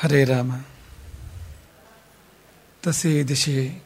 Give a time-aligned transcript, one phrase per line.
[0.00, 0.60] ಹರೇ ರಾಮ.
[2.82, 3.82] ತಸೇ ದಿಶೆ.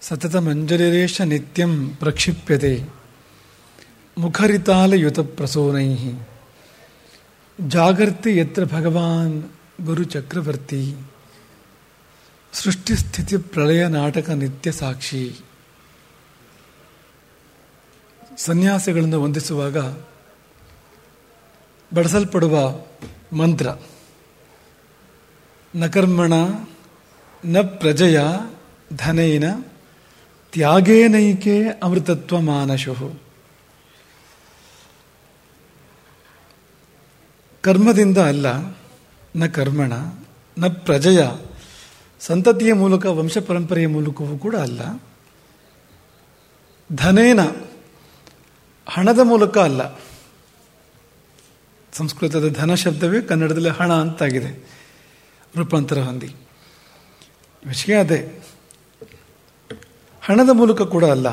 [0.00, 2.84] ಸತತಮಂಜಲಿರೇಶ ನಿತ್ಯಂ ಪ್ರಕ್ಷಿಪ್ಯತೆ.
[4.18, 5.96] ಮುಖರಿತಾಲಯುತ ಪ್ರಸೋನೈ
[7.68, 9.50] ಜಾಗರ್ತಿ ಯತ್ರ ಭಗವಾನ್
[9.80, 10.96] ಗುರುಚಕ್ರವರ್ತಿ
[12.52, 15.36] ಸೃಷ್ಟಿಸ್ಥಿತಿ ಪ್ರಳಯ ನಾಟಕ ನಿತ್ಯ ಸಾಕ್ಷಿ.
[18.38, 19.78] ಸನ್ಯಾಸಿಗಳನ್ನು ವಂದಿಸುವಾಗ
[21.94, 22.74] ಬಳಸಲ್ಪಡುವ
[23.32, 23.66] ಮಂತ್ರ.
[25.74, 26.32] ನ ಕರ್ಮಣ
[27.44, 28.20] ನ ಪ್ರಜೆಯ,
[28.96, 29.44] ಧನೇನ,
[30.52, 33.20] ತ್ಯಾಗೇನೈಕೆ ಅಮೃತತ್ವ ಮಾನಶು
[37.60, 38.46] ಕರ್ಮದಿಂದ ಅಲ್ಲ,
[39.36, 39.92] ನ ಕರ್ಮಣ,
[40.58, 41.26] ನ ಪ್ರಜೆಯ,
[42.20, 45.02] ಸಂತತಿಯ ಮೂಲಕ, ವಂಶ ಪರಂಪರೆಯ ಮೂಲಕವೂ ಕೂಡ ಅಲ್ಲ.
[46.92, 47.40] ಧನೇನ,
[48.88, 49.98] ಹಣದ ಮೂಲಕ ಅಲ್ಲ.
[51.92, 54.79] ಸಂಸ್ಕೃತದ ಧನ ಶಬ್ದವೇ ಕನ್ನಡದಲ್ಲಿ ಹಣ ಅಂತಾಗಿದೆ.
[55.56, 56.34] ರೂಪಾಂತರ ಹೊಂದಿ.
[57.66, 58.42] ವಿಷಯ ಅದೇ.
[60.22, 61.28] ಹಣದ ಮೂಲಕ ಕೂಡ ಅಲ್ಲ.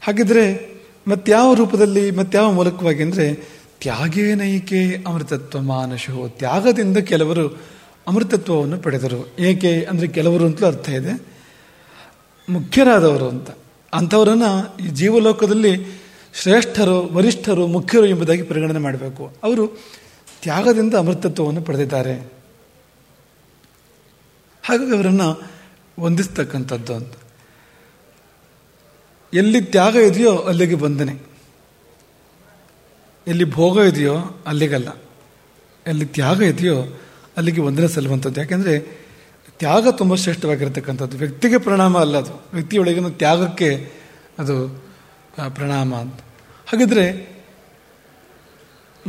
[0.00, 0.74] ಹಾಗಿದ್ರೆ
[1.08, 3.34] ಮತ್ಯಾವ ರೂಪದಲ್ಲಿ ಮತ್ಯಾವ ಮೂಲಕವಾಗಿ ಅಂದರೆ
[3.80, 7.58] ತ್ಯಾಗೇನೈಕೆ ಅಮೃತತ್ವ ಮಾನಶು, ತ್ಯಾಗದಿಂದ ಕೆಲವರು
[8.08, 9.34] ಅಮೃತತ್ವವನ್ನು ಪಡೆದರು.
[9.38, 11.22] ಏಕೆ ಅಂದರೆ ಕೆಲವರು ಅಂತಲೂ ಅರ್ಥ ಇದೆ.
[12.48, 13.50] ಮುಖ್ಯರಾದವರು ಅಂತ.
[13.94, 16.02] ಅಂಥವರನ್ನು ಈ ಜೀವಲೋಕದಲ್ಲಿ
[16.34, 19.32] ಶ್ರೇಷ್ಠರು, ವರಿಷ್ಠರು, ಮುಖ್ಯರು ಎಂಬುದಾಗಿ ಪರಿಗಣನೆ ಮಾಡಬೇಕು.
[19.44, 19.66] ಅವರು
[20.42, 22.37] ತ್ಯಾಗದಿಂದ ಅಮೃತತ್ವವನ್ನು ಪಡೆದಿದ್ದಾರೆ.
[24.68, 25.42] ಹಾಗಾಗಿ ಅವರನ್ನು
[26.00, 27.12] ವಂದಿಸ್ತಕ್ಕಂಥದ್ದು ಅಂತ.
[29.34, 31.14] ಎಲ್ಲಿ ತ್ಯಾಗ ಇದೆಯೋ ಅಲ್ಲಿಗೆ ಬಂಧನೆ
[33.26, 34.88] ಎಲ್ಲಿ ಭೋಗ ಇದೆಯೋ ಅಲ್ಲಿಗಲ್ಲ.
[35.86, 37.00] ಎಲ್ಲಿ ತ್ಯಾಗ ಇದೆಯೋ
[37.36, 38.40] ಅಲ್ಲಿಗೆ ವಂದನೆ ಸಲ್ಲುವಂಥದ್ದು.
[38.40, 38.78] ಯಾಕೆಂದರೆ
[39.58, 41.16] ತ್ಯಾಗ ತುಂಬ ಶ್ರೇಷ್ಠವಾಗಿರತಕ್ಕಂಥದ್ದು.
[41.16, 42.44] ವ್ಯಕ್ತಿಗೆ ಪ್ರಣಾಮ ಅಲ್ಲ ಅದು.
[42.54, 43.92] ವ್ಯಕ್ತಿಯೊಳಗಿನ ತ್ಯಾಗಕ್ಕೆ
[44.38, 44.84] ಅದು
[45.54, 46.14] ಪ್ರಣಾಮ ಅಂತ.
[46.66, 47.06] ಹಾಗಿದ್ರೆ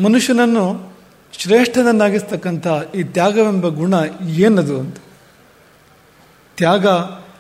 [0.04, 0.96] ಮನುಷ್ಯನನ್ನು
[1.38, 4.98] ಶ್ರೇಷ್ಠನನ್ನಾಗಿಸ್ತಕ್ಕಂಥ ಈ ತ್ಯಾಗವೆಂಬ ಗುಣ ಏನದು ಅಂತ.
[6.60, 6.88] ತ್ಯಾಗ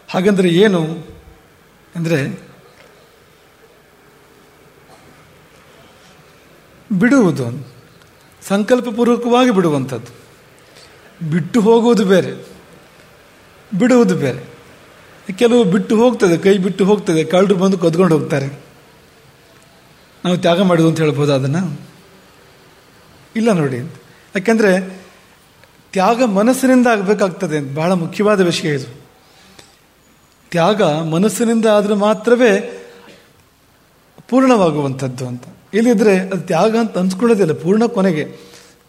[0.09, 1.07] ಹಾಗಂದರೆ ಏನು
[1.95, 2.49] ಅಂದರೆ
[6.91, 7.67] ಬಿಡುವುದು
[8.41, 10.11] ಸಂಕಲ್ಪಪೂರ್ವಕವಾಗಿ ಬಿಡುವಂಥದ್ದು.
[11.29, 12.31] ಬಿಟ್ಟು ಹೋಗುವುದು ಬೇರೆ.
[13.79, 14.43] ಬಿಡುವುದು ಬೇರೆ.
[15.37, 18.47] ಕೆಲವು ಬಿಟ್ಟು ಹೋಗ್ತದೆ, ಕೈ ಬಿಟ್ಟು ಹೋಗ್ತದೆ ಕಳ್ಳರು ಬಂದು ಕದ್ಕೊಂಡು ಹೋಗ್ತಾರೆ.
[20.25, 21.81] ನಾವು ತ್ಯಾಗ ಮಾಡೋದು ಅಂತ ಹೇಳ್ಬೋದು ಅದನ್ನು?
[23.35, 23.77] ಇಲ್ಲ ನೋಡಿ
[24.35, 25.01] ಯಾಕೆಂದರೆ
[25.91, 27.77] ತ್ಯಾಗ ಮನಸ್ಸಿನಿಂದ ಆಗಬೇಕಾಗ್ತದೆ ಅಂತ.
[27.77, 29.08] ಬಹಳ ಮುಖ್ಯವಾದ ವಿಷಯ ಇದು.
[30.51, 32.51] ತ್ಯಾಗ ಮನಸ್ಸಿನಿಂದ ಆದರೆ ಮಾತ್ರವೇ
[34.29, 35.43] ಪೂರ್ಣವಾಗುವಂಥದ್ದು ಅಂತ.
[35.73, 38.23] ಇಲ್ಲಿದ್ರೆ ಅದು ತ್ಯಾಗ ಅಂತ ಅನ್ಸ್ಕೊಳ್ಳೋದೇ ಇಲ್ಲ, ಪೂರ್ಣ ಕೊನೆಗೆ.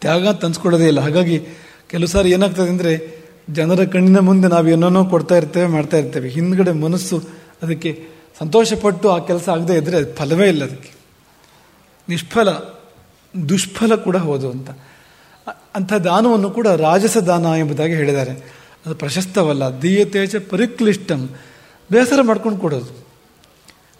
[0.00, 1.00] ತ್ಯಾಗ ಅಂತ ಅನ್ಸ್ಕೊಳ್ಳೋದೇ ಇಲ್ಲ.
[1.00, 1.41] ಹಾಗಾಗಿ
[1.88, 6.28] ಕೆಲವು ಸಾರಿ ಏನಾಗ್ತದೆ ಅಂದರೆ ಜನರ ಕಣ್ಣಿನ ಮುಂದೆ ನಾವು ಏನೋ ಕೊಡ್ತಾ ಇರ್ತೇವೆ, ಮಾಡ್ತಾ ಇರ್ತೇವೆ.
[6.28, 7.19] ಹಿಂದ್ಗಡೆ ಮನಸ್ಸು
[7.62, 8.06] ಅದಕ್ಕೆ
[8.38, 10.92] ಸಂತೋಷಪಟ್ಟು ಆ ಕೆಲಸ ಆಗದೆ ಇದ್ದರೆ ಅದು ಫಲವೇ ಇಲ್ಲ ಅದಕ್ಕೆ.
[12.09, 12.48] ನಿಷ್ಫಲ,
[13.48, 14.71] ದುಷ್ಫಲ ಕೂಡ ಹೌದು ಅಂತ.
[15.75, 18.32] ಅಂಥ ದಾನವನ್ನು ಕೂಡ ರಾಜಸ ದಾನ ಎಂಬುದಾಗಿ ಹೇಳಿದ್ದಾರೆ.
[18.87, 19.82] ಅದು ಪ್ರಶಸ್ತವಲ್ಲ.
[19.82, 21.28] ದೀಯತೇಜ ಪರಿಕ್ಲಿಷ್ಟಂ.
[21.92, 23.06] ಬೇಸರ ಮಾಡ್ಕೊಂಡು ಕೊಡೋದು.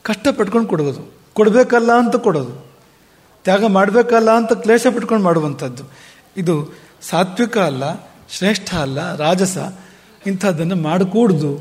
[0.03, 1.21] ಕಷ್ಟ ಪಟ್ಕೊಂಡು ಕೊಡೋದು.
[1.33, 2.71] ಕೊಡಬೇಕಲ್ಲ ಅಂತ ಕೊಡೋದು.
[3.45, 5.83] ತ್ಯಾಗ ಮಾಡಬೇಕಲ್ಲ ಅಂತ ಕ್ಲೇಶ ಪಟ್ಕೊಂಡು ಮಾಡುವಂಥದ್ದು.
[6.37, 9.59] ಇದು ಸಾತ್ವಿಕ ಅಲ್ಲ, ಶ್ರೇಷ್ಠ ಅಲ್ಲ, ರಾಜಸ.
[10.27, 11.59] ಇಂಥದ್ದನ್ನು ಮಾಡಕೂಡ್ದು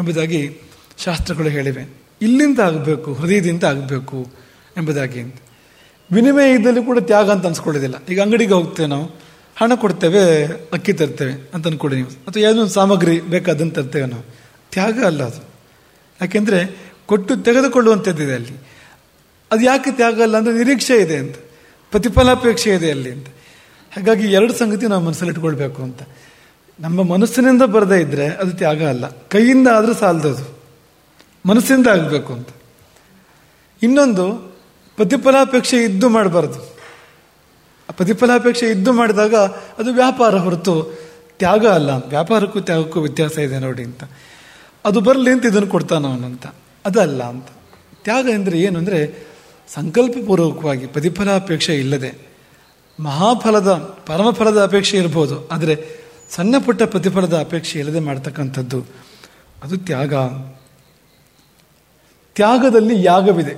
[0.00, 0.58] ಎಂಬುದಾಗಿ
[0.98, 1.96] ಶಾಸ್ತ್ರಗಳು ಹೇಳಿವೆ.
[2.22, 4.26] ಇಲ್ಲಿಂದ ಆಗಬೇಕು, ಹೃದಯದಿಂದ ಆಗಬೇಕು
[4.76, 5.22] ಎಂಬುದಾಗಿ
[6.12, 7.94] ವಿನಿಮಯ ಇದ್ದಲ್ಲಿ ಕೂಡ ತ್ಯಾಗ ಅಂತ ಅನ್ಸ್ಕೊಳ್ಳೋದಿಲ್ಲ.
[8.08, 9.04] ಈಗ ಅಂಗಡಿಗೆ ಹೋಗ್ತೇವೆ ನಾವು,
[9.56, 12.08] ಹಣ ಕೊಡ್ತೇವೆ, ಅಕ್ಕಿ ತರ್ತೇವೆ ಅಂತ ಅನ್ಕೊಡಿ ನೀವು.
[12.08, 14.22] ಅಥವಾ ಯಾವುದೋ ಒಂದು ಸಾಮಗ್ರಿ ಬೇಕಾದಂತ ತರ್ತೇವೆ ನಾವು.
[14.72, 15.49] ತ್ಯಾಗ ಅಲ್ಲ ಅದು.
[16.20, 18.70] ಯಾಕೆಂದರೆ ಕೊಟ್ಟು ತೆಗೆದುಕೊಳ್ಳುವಂಥದ್ದಿದೆ ಅಲ್ಲಿ.
[19.52, 21.36] ಅದು ಯಾಕೆ ತ್ಯಾಗ ಅಲ್ಲ ಅಂದರೆ ನಿರೀಕ್ಷೆ ಇದೆ ಅಂತ.
[21.90, 23.26] ಪ್ರತಿಫಲಾಪೇಕ್ಷೆ ಇದೆ ಅಲ್ಲಿ ಅಂತ.
[23.92, 26.02] ಹಾಗಾಗಿ ಎರಡು ಸಂಗತಿ ನಾವು ಮನಸ್ಸಲ್ಲಿ ಇಟ್ಕೊಳ್ಬೇಕು ಅಂತ.
[26.80, 29.08] ನಮ್ಮ ಮನಸ್ಸಿನಿಂದ ಬರದೇ ಇದ್ದರೆ ಅದು ತ್ಯಾಗ ಅಲ್ಲ.
[29.08, 30.58] ಕೈಯಿಂದ ಆದರೂ ಸಾಲದದು.
[31.46, 32.48] ಮನಸ್ಸಿಂದ ಆಗಬೇಕು ಅಂತ.
[33.82, 34.56] ಇನ್ನೊಂದು,
[34.96, 36.80] ಪ್ರತಿಫಲಾಪೇಕ್ಷೆ ಇದ್ದು ಮಾಡಬಾರ್ದು.
[37.92, 39.34] ಪ್ರತಿಫಲಾಪೇಕ್ಷೆ ಇದ್ದು ಮಾಡಿದಾಗ
[39.78, 40.98] ಅದು ವ್ಯಾಪಾರ ಹೊರತು
[41.38, 41.90] ತ್ಯಾಗ ಅಲ್ಲ.
[41.90, 44.04] ವ್ಯಾಪಾರಕ್ಕೂ ತ್ಯಾಗಕ್ಕೂ ವ್ಯತ್ಯಾಸ ಇದೆ ನೋಡಿ ಅಂತ.
[44.84, 46.46] ಅದು ಬರಲಿ ಅಂತ ಇದನ್ನು ಕೊಡ್ತಾನವನಂತ
[46.84, 47.48] ಅದಲ್ಲ ಅಂತ.
[48.04, 48.98] ತ್ಯಾಗ ಅಂದರೆ ಏನು ಅಂದರೆ
[49.68, 52.10] ಸಂಕಲ್ಪಪೂರ್ವಕವಾಗಿ ಪ್ರತಿಫಲಾಪೇಕ್ಷೆ ಇಲ್ಲದೆ
[52.98, 53.70] ಮಹಾಫಲದ,
[54.08, 55.74] ಪರಮಫಲದ ಅಪೇಕ್ಷೆ ಇರ್ಬೋದು, ಆದರೆ
[56.34, 58.80] ಸಣ್ಣ ಪುಟ್ಟ ಪ್ರತಿಫಲದ ಅಪೇಕ್ಷೆ ಇಲ್ಲದೆ ಮಾಡ್ತಕ್ಕಂಥದ್ದು,
[59.64, 60.14] ಅದು ತ್ಯಾಗ.
[62.36, 63.54] ತ್ಯಾಗದಲ್ಲಿ ಯಾಗವಿದೆ.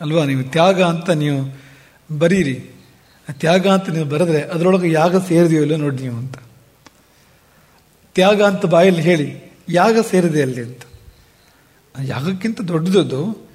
[0.00, 0.22] ಅಲ್ವಾ?
[0.30, 1.38] ನೀವು ತ್ಯಾಗ ಅಂತ ನೀವು
[2.10, 2.56] ಬರೀರಿ.
[3.28, 6.36] ತ್ಯಾಗ ಅಂತ ನೀವು ಬರೆದ್ರೆ ಅದರೊಳಗೆ ಯಾಗ ಸೇರಿದೆಯೋ ಇಲ್ಲ ನೋಡಿ ನೀವು ಅಂತ.
[8.16, 9.28] ತ್ಯಾಗ ಅಂತ ಬಾಯಲ್ಲಿ ಹೇಳಿ.
[9.68, 10.82] ಯಾಗ ಸೇರಿದೆ ಅಲ್ಲಿ ಅಂತ.
[12.02, 13.50] ಯಾಗಕ್ಕಿಂತ ದೊಡ್ಡದದು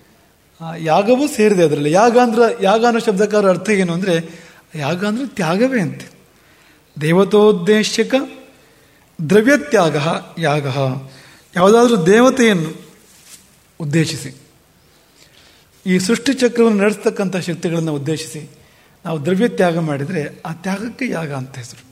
[0.77, 1.91] ಯಾಗವೂ ಸೇರಿದೆ ಅದರಲ್ಲಿ.
[1.91, 4.45] ಯಾಗ ಅಂದ್ರೆ, ಯಾಗ ಅನ್ನೋ ಶಬ್ದಕ್ಕಾರ ಅರ್ಥ ಏನು ಅಂದರೆ,
[4.75, 6.05] ಯಾಗ ಅಂದರೆ ತ್ಯಾಗವೇ ಅಂತೆ.
[7.01, 8.15] ದೇವತೋದ್ದೇಶಕ
[9.29, 9.95] ದ್ರವ್ಯತ್ಯಾಗ
[10.37, 10.67] ಯಾಗ.
[11.55, 12.73] ಯಾವುದಾದ್ರೂ ದೇವತೆಯನ್ನು
[13.79, 14.35] ಉದ್ದೇಶಿಸಿ.
[15.85, 18.49] ಈ ಸೃಷ್ಟಿ ಚಕ್ರವನ್ನು ನಡೆಸ್ತಕ್ಕಂಥ ಶಕ್ತಿಗಳನ್ನು ಉದ್ದೇಶಿಸಿ
[19.05, 21.85] ನಾವು ದ್ರವ್ಯ ತ್ಯಾಗ ಮಾಡಿದರೆ ಆ ತ್ಯಾಗಕ್ಕೆ ಯಾಗ ಅಂತ ಹೆಸರು.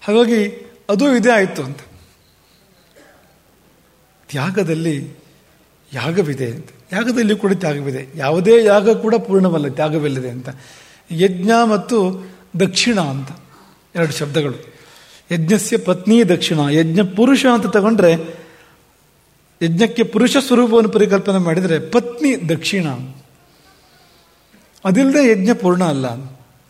[0.00, 0.48] ಹಾಗಾಗಿ
[0.88, 1.78] ಅದು ಇದೇ ಆಯಿತು ಅಂತ.
[4.28, 5.26] ತ್ಯಾಗದಲ್ಲಿ
[5.92, 6.66] ಯಾಗವಿದೆ ಅಂತ.
[6.92, 8.06] ಯಾಗದಲ್ಲಿ ಕೂಡ ತ್ಯಾಗವಿದೆ.
[8.16, 10.48] ಯಾವುದೇ ಯಾಗ ಕೂಡ ಪೂರ್ಣವಲ್ಲ, ತ್ಯಾಗವಿಲ್ಲದೆ ಅಂತ.
[11.10, 12.28] ಯಜ್ಞ ಮತ್ತು
[12.60, 13.28] ದಕ್ಷಿಣ ಅಂತ
[13.94, 14.76] ಎರಡು ಶಬ್ದಗಳು.
[15.32, 16.58] ಯಜ್ಞಸ್ಯ ಪತ್ನಿ ದಕ್ಷಿಣ.
[16.70, 18.12] ಯಜ್ಞ ಪುರುಷ ಅಂತ ತಗೊಂಡ್ರೆ,
[19.62, 22.86] ಯಜ್ಞಕ್ಕೆ ಪುರುಷ ಸ್ವರೂಪವನ್ನು ಪರಿಕಲ್ಪನೆ ಮಾಡಿದರೆ ಪತ್ನಿ ದಕ್ಷಿಣ.
[24.84, 26.06] ಅದಿಲ್ಲದೆ ಯಜ್ಞ ಪೂರ್ಣ ಅಲ್ಲ.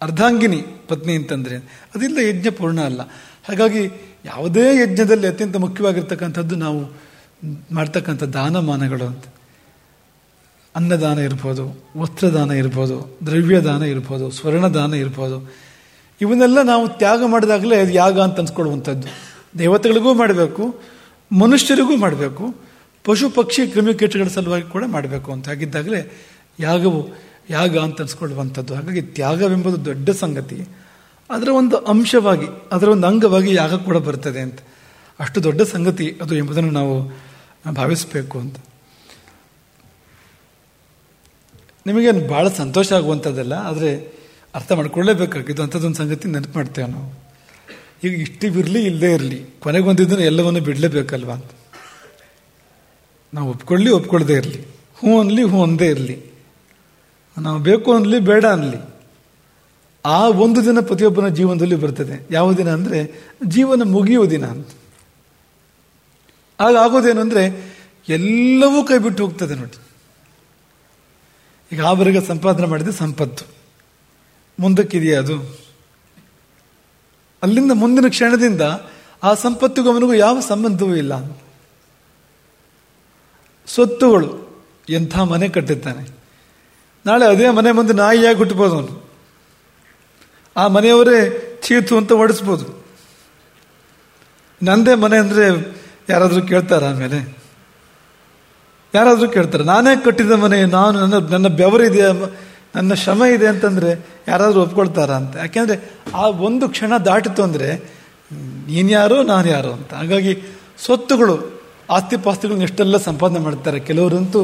[0.02, 1.56] ಅರ್ಧಾಂಗಿನಿ ಪತ್ನಿ ಅಂತಂದ್ರೆ
[1.94, 3.00] ಅದಿಲ್ಲದೆ ಯಜ್ಞ ಪೂರ್ಣ ಅಲ್ಲ.
[3.49, 3.85] ಹಾಗಾಗಿ
[4.25, 7.06] ಯಾವುದೇ ಯಜ್ಞದಲ್ಲಿ ಅತ್ಯಂತ ಮುಖ್ಯವಾಗಿರ್ತಕ್ಕಂಥದ್ದು ನಾವು
[7.73, 9.25] ಮಾಡ್ತಕ್ಕಂಥ ದಾನಮಾನಗಳು ಅಂತ.
[10.77, 15.53] ಅನ್ನದಾನ ಇರ್ಬೋದು, ವಸ್ತ್ರದಾನ ಇರ್ಬೋದು, ದ್ರವ್ಯದಾನ ಇರ್ಬೋದು, ಸ್ವರ್ಣದಾನ ಇರ್ಬೋದು.
[16.21, 19.09] ಇವನ್ನೆಲ್ಲ ನಾವು ತ್ಯಾಗ ಮಾಡಿದಾಗಲೇ ಅದು ಯಾಗ ಅಂತ ಅನ್ಸ್ಕೊಳ್ಳುವಂಥದ್ದು.
[19.59, 20.81] ದೇವತೆಗಳಿಗೂ ಮಾಡಬೇಕು,
[21.33, 22.56] ಮನುಷ್ಯರಿಗೂ ಮಾಡಬೇಕು,
[23.05, 25.49] ಪಶು ಪಕ್ಷಿ ಕ್ರಿಮಿಕೀಟಗಳ ಸಲುವಾಗಿ ಕೂಡ ಮಾಡಬೇಕು ಅಂತ.
[25.49, 26.12] ಹಾಗಿದ್ದಾಗಲೇ
[26.61, 27.09] ಯಾಗವು
[27.50, 28.75] ಯಾಗ ಅಂತ ಅನ್ಸ್ಕೊಳ್ಳುವಂಥದ್ದು.
[28.75, 30.69] ಹಾಗಾಗಿ ತ್ಯಾಗವೆಂಬುದು ದೊಡ್ಡ ಸಂಗತಿ.
[31.31, 34.59] ಅದರ ಒಂದು ಅಂಶವಾಗಿ, ಅದರ ಒಂದು ಅಂಗವಾಗಿ ಯಾಗ ಕೂಡ ಬರ್ತದೆ ಅಂತ.
[35.21, 37.25] ಅಷ್ಟು ದೊಡ್ಡ ಸಂಗತಿ ಅದು ಎಂಬುದನ್ನು ನಾವು
[37.73, 38.57] ಭಾವಿಸಬೇಕು ಅಂತ.
[41.87, 43.91] ನಿಮಗೇನು ಭಾಳ ಸಂತೋಷ ಆಗುವಂಥದ್ದಲ್ಲ, ಆದರೆ
[44.55, 47.09] ಅರ್ಥ ಮಾಡ್ಕೊಳ್ಳೇಬೇಕಾಗಿದ್ದು ಅಂಥದ್ದೊಂದು ಸಂಗತಿ ನೆನಪು ಮಾಡ್ತೇವೆ ನಾವು.
[48.05, 51.51] ಈಗ ಇಷ್ಟಿವಿರಲಿ ಇಲ್ಲದೇ ಇರಲಿ ಕೊನೆಗೊಂದಿದ್ದನ್ನು ಎಲ್ಲವನ್ನು ಬಿಡಲೇಬೇಕಲ್ವ ಅಂತ.
[53.35, 54.61] ನಾವು ಒಪ್ಕೊಳ್ಳಿ, ಒಪ್ಕೊಳ್ಳದೆ ಇರಲಿ.
[54.99, 56.17] ಹ್ಞೂ ಅನ್ಲಿ, ಹ್ಞೂ ಅಂದೇ ಇರಲಿ.
[57.39, 58.79] ನಾವು ಬೇಕು ಅನ್ಲಿ, ಬೇಡ ಅನ್ಲಿ.
[60.05, 62.27] ಆ ಒಂದು ದಿನ ಪ್ರತಿಯೊಬ್ಬನ ಜೀವನದಲ್ಲಿ ಬರ್ತದೆ.
[62.31, 62.99] ಯಾವ ದಿನ ಅಂದರೆ
[63.47, 64.69] ಜೀವನ ಮುಗಿಯುವ ದಿನ ಅಂತ.
[66.61, 67.75] ಆಗ ಆಗೋದೇನು ಅಂದರೆ
[68.08, 69.79] ಎಲ್ಲವೂ ಕೈ ಬಿಟ್ಟು ಹೋಗ್ತದೆ ನೋಡಿ.
[71.73, 73.44] ಈಗ ಆವರೆಗೆ ಸಂಪಾದನೆ ಮಾಡಿದ ಸಂಪತ್ತು.
[74.61, 75.58] ಮುಂದಕ್ಕಿದೆಯಾ ಅದು?
[77.43, 78.61] ಅಲ್ಲಿಂದ ಮುಂದಿನ ಕ್ಷಣದಿಂದ
[79.23, 81.43] ಆ ಸಂಪತ್ತಿಗೂ ಅವನಿಗೂ ಯಾವ ಸಂಬಂಧವೂ ಇಲ್ಲ.
[83.67, 84.47] ಸ್ವತ್ತುಗಳು
[84.88, 86.09] ಎಂಥ ಮನೆ ಕಟ್ಟಿದ್ದಾನೆ
[87.06, 89.11] ನಾಳೆ ಅದೇ ಮನೆ ಮುಂದೆ ನಾಯಿಯಾಗಿ ಹುಟ್ಟಬೋದು ಅವನು.
[90.56, 92.85] ಆ ಮನೆಯವರೇ ಚೀತು ಅಂತ ಓಡಿಸ್ಬೋದು.
[94.62, 95.75] ನಂದೇ ಮನೆ ಅಂದರೆ
[96.08, 97.19] ಯಾರಾದರೂ ಕೇಳ್ತಾರ ಆಮೇಲೆ?
[98.94, 102.05] ಯಾರಾದರೂ ಕೇಳ್ತಾರೆ, ನಾನೇ ಕಟ್ಟಿದ ಮನೆ, ನಾನು ನನ್ನ ನನ್ನ ಬೆವರಿದೆ
[102.76, 103.91] ನನ್ನ ಶ್ರಮ ಇದೆ ಅಂತಂದರೆ
[104.29, 105.35] ಯಾರಾದರೂ ಒಪ್ಕೊಳ್ತಾರ ಅಂತ.
[105.37, 105.76] ಯಾಕೆಂದರೆ
[106.14, 107.69] ಆ ಒಂದು ಕ್ಷಣ ದಾಟಿತು ಅಂದರೆ,
[108.69, 109.91] ನೀನು ಯಾರೋ, ನಾನು ಯಾರು ಅಂತ.
[109.94, 110.32] ಹಾಗಾಗಿ
[110.85, 111.35] ಸ್ವತ್ತುಗಳು
[111.91, 113.79] ಆಸ್ತಿ ಪಾಸ್ತಿಗಳನ್ನ ಎಷ್ಟೆಲ್ಲ ಸಂಪಾದನೆ ಮಾಡ್ತಾರೆ.
[113.81, 114.41] ಕೆಲವರಂತೂ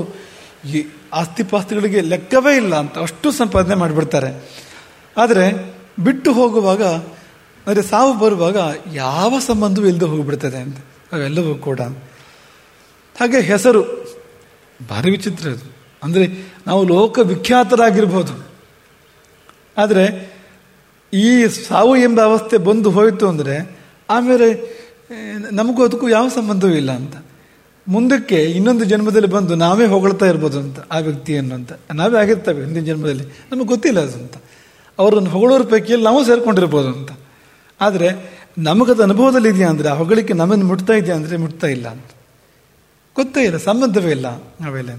[0.67, 0.81] ಈ
[1.12, 4.31] ಆಸ್ತಿ ಪಾಸ್ತಿಗಳಿಗೆ ಲೆಕ್ಕವೇ ಇಲ್ಲ ಅಂತ, ಅಷ್ಟು ಸಂಪಾದನೆ ಮಾಡಿಬಿಡ್ತಾರೆ.
[5.17, 5.47] ಆದರೆ
[5.99, 6.82] ಬಿಟ್ಟು ಹೋಗುವಾಗ
[7.67, 8.56] ಅಂದರೆ ಸಾವು ಬರುವಾಗ
[8.94, 10.79] ಯಾವ ಸಂಬಂಧವೂ ಇಲ್ಲದೆ ಹೋಗಿಬಿಡ್ತದೆ ಅಂತ.
[11.12, 11.81] ಅವೆಲ್ಲವೂ ಕೂಡ.
[13.20, 13.82] ಹಾಗೆ ಹೆಸರು,
[14.88, 15.67] ಭಾರಿ ವಿಚಿತ್ರ ಅದು.
[16.03, 16.26] ಅಂದರೆ
[16.67, 18.47] ನಾವು ಲೋಕ ವಿಖ್ಯಾತರಾಗಿರ್ಬೋದು
[19.76, 20.05] ಆದರೆ
[21.12, 23.56] ಈ ಸಾವು ಎಂಬ ಅವಸ್ಥೆ ಬಂದು ಹೋಯಿತು ಅಂದರೆ
[24.11, 24.49] ಆಮೇಲೆ
[25.50, 27.17] ನಮಗೂ ಅದಕ್ಕೂ ಯಾವ ಸಂಬಂಧವೂ ಇಲ್ಲ ಅಂತ.
[27.88, 31.73] ಮುಂದಕ್ಕೆ ಇನ್ನೊಂದು ಜನ್ಮದಲ್ಲಿ ಬಂದು ನಾವೇ ಹೊಗಳ್ತಾ ಇರ್ಬೋದು ಅಂತ ಆ ವ್ಯಕ್ತಿಯನ್ನು ಅಂತ.
[31.94, 33.25] ನಾವೇ ಆಗಿರ್ತೇವೆ ಹಿಂದಿನ ಜನ್ಮದಲ್ಲಿ.
[33.25, 34.37] ನಮಗೆ ಗೊತ್ತಿಲ್ಲ ಅದು ಅಂತ.
[34.99, 37.11] ಅವರನ್ನು ಹೊಗಳೋರ ಪೈಕಿಯಲ್ಲಿ ನಾವು ಸೇರ್ಕೊಂಡಿರ್ಬೋದು ಅಂತ.
[37.81, 38.08] ಆದರೆ
[38.57, 42.11] ನಮಗದು ಅನುಭವದಲ್ಲಿ ಇದೆಯಾ ಅಂದರೆ, ಆ ಹೊಗಳಿಕೆ ನಮ್ಮನ್ನು ಮುಟ್ತಾ ಇದೆಯಾ ಅಂದರೆ ಮುಟ್ತಾ ಇಲ್ಲ ಅಂತ.
[43.17, 44.29] ಗೊತ್ತೇ ಇಲ್ಲ, ಸಂಬಂಧವೇ ಇಲ್ಲ
[44.67, 44.93] ಅವೆಲ್ಲ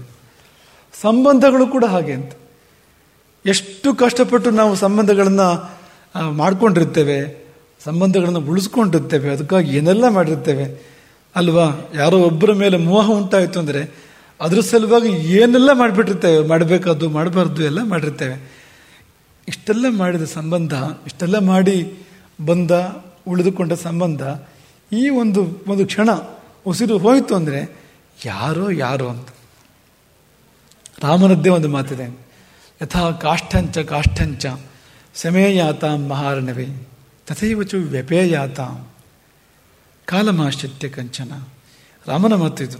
[0.94, 2.32] ಸಂಬಂಧಗಳು ಕೂಡ ಹಾಗೆ ಅಂತ.
[3.44, 5.48] ಎಷ್ಟು ಕಷ್ಟಪಟ್ಟು ನಾವು ಸಂಬಂಧಗಳನ್ನು
[6.40, 7.18] ಮಾಡಿಕೊಂಡಿರ್ತೇವೆ,
[7.80, 10.66] ಸಂಬಂಧಗಳನ್ನು ಉಳಿಸ್ಕೊಂಡಿರ್ತೇವೆ, ಅದಕ್ಕಾಗಿ ಏನೆಲ್ಲ ಮಾಡಿರ್ತೇವೆ.
[11.36, 13.82] ಅಲ್ವಾ, ಯಾರೋ ಒಬ್ಬರ ಮೇಲೆ ಮೋಹ ಉಂಟಾಯಿತು ಅಂದರೆ,
[14.40, 15.10] ಅದ್ರ ಸಲುವಾಗಿ
[15.40, 18.36] ಏನೆಲ್ಲ ಮಾಡಿಬಿಟ್ಟಿರ್ತೇವೆ, ಮಾಡಬೇಕಾದ್ದು, ಮಾಡಬಾರ್ದು ಎಲ್ಲ ಮಾಡಿರ್ತೇವೆ.
[19.48, 20.74] ಇಷ್ಟೆಲ್ಲ ಮಾಡಿದ ಸಂಬಂಧ,
[21.06, 21.76] ಇಷ್ಟೆಲ್ಲ ಮಾಡಿ
[22.40, 22.70] ಬಂದ
[23.28, 24.22] ಉಳಿದುಕೊಂಡ ಸಂಬಂಧ
[24.92, 26.08] ಈ ಒಂದು ಒಂದು ಕ್ಷಣ
[26.66, 27.84] ಉಸಿರು ಹೋಯಿತು ಅಂದರೆ
[28.24, 29.28] ಯಾರೋ ಯಾರೋ ಅಂತ.
[31.02, 32.18] ರಾಮನದ್ದೇ ಒಂದು ಮಾತಿದೆ.
[32.82, 34.46] ಯಥಾ ಕಾಷ್ಠಂಚ ಕಾಷ್ಠಂಚ
[35.14, 36.66] ಸಮೇಯಾತಾಂ ಮಹಾರಣವೇ,
[37.26, 38.88] ತಥೈವಚು ವ್ಯಪೇಯಾತಾಂ.
[40.06, 41.32] ಕಾಲಮಾಶ್ಚಿತ್ಯ ಕಂಚನ.
[42.06, 42.78] ರಾಮನ ಮಾತು ಇದು.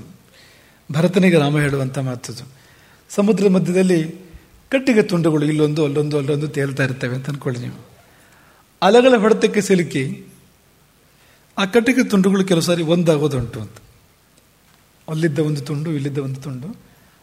[0.92, 2.44] ಭರತನಿಗೆ ರಾಮ ಹೇಳುವಂಥ ಮಾತಿದು
[3.08, 4.30] ಸಮುದ್ರದ ಮಧ್ಯದಲ್ಲಿ
[4.68, 7.86] ಕಟ್ಟಿಗೆ ತುಂಡುಗಳು ಇಲ್ಲೊಂದು, ಅಲ್ಲೊಂದು ಅಲ್ಲೊಂದು ತೇಲ್ತಾ ಇರ್ತವೆ ಅಂತ ಅನ್ಕೊಳ್ಳಿ ನೀವು.
[8.82, 10.33] ಅಲೆಗಳ ಹೊಡೆತಕ್ಕೆ ಸಿಲುಕಿ
[11.58, 13.72] ಆ ಕಟ್ಟಿಗೆ ತುಂಡುಗಳು ಕೆಲವು ಸಾರಿ ಒಂದಾಗೋದುಂಟು ಅಂತ.
[15.08, 16.76] ಅಲ್ಲಿದ್ದ ಒಂದು ತುಂಡು, ಇಲ್ಲಿದ್ದ ಒಂದು ತುಂಡು.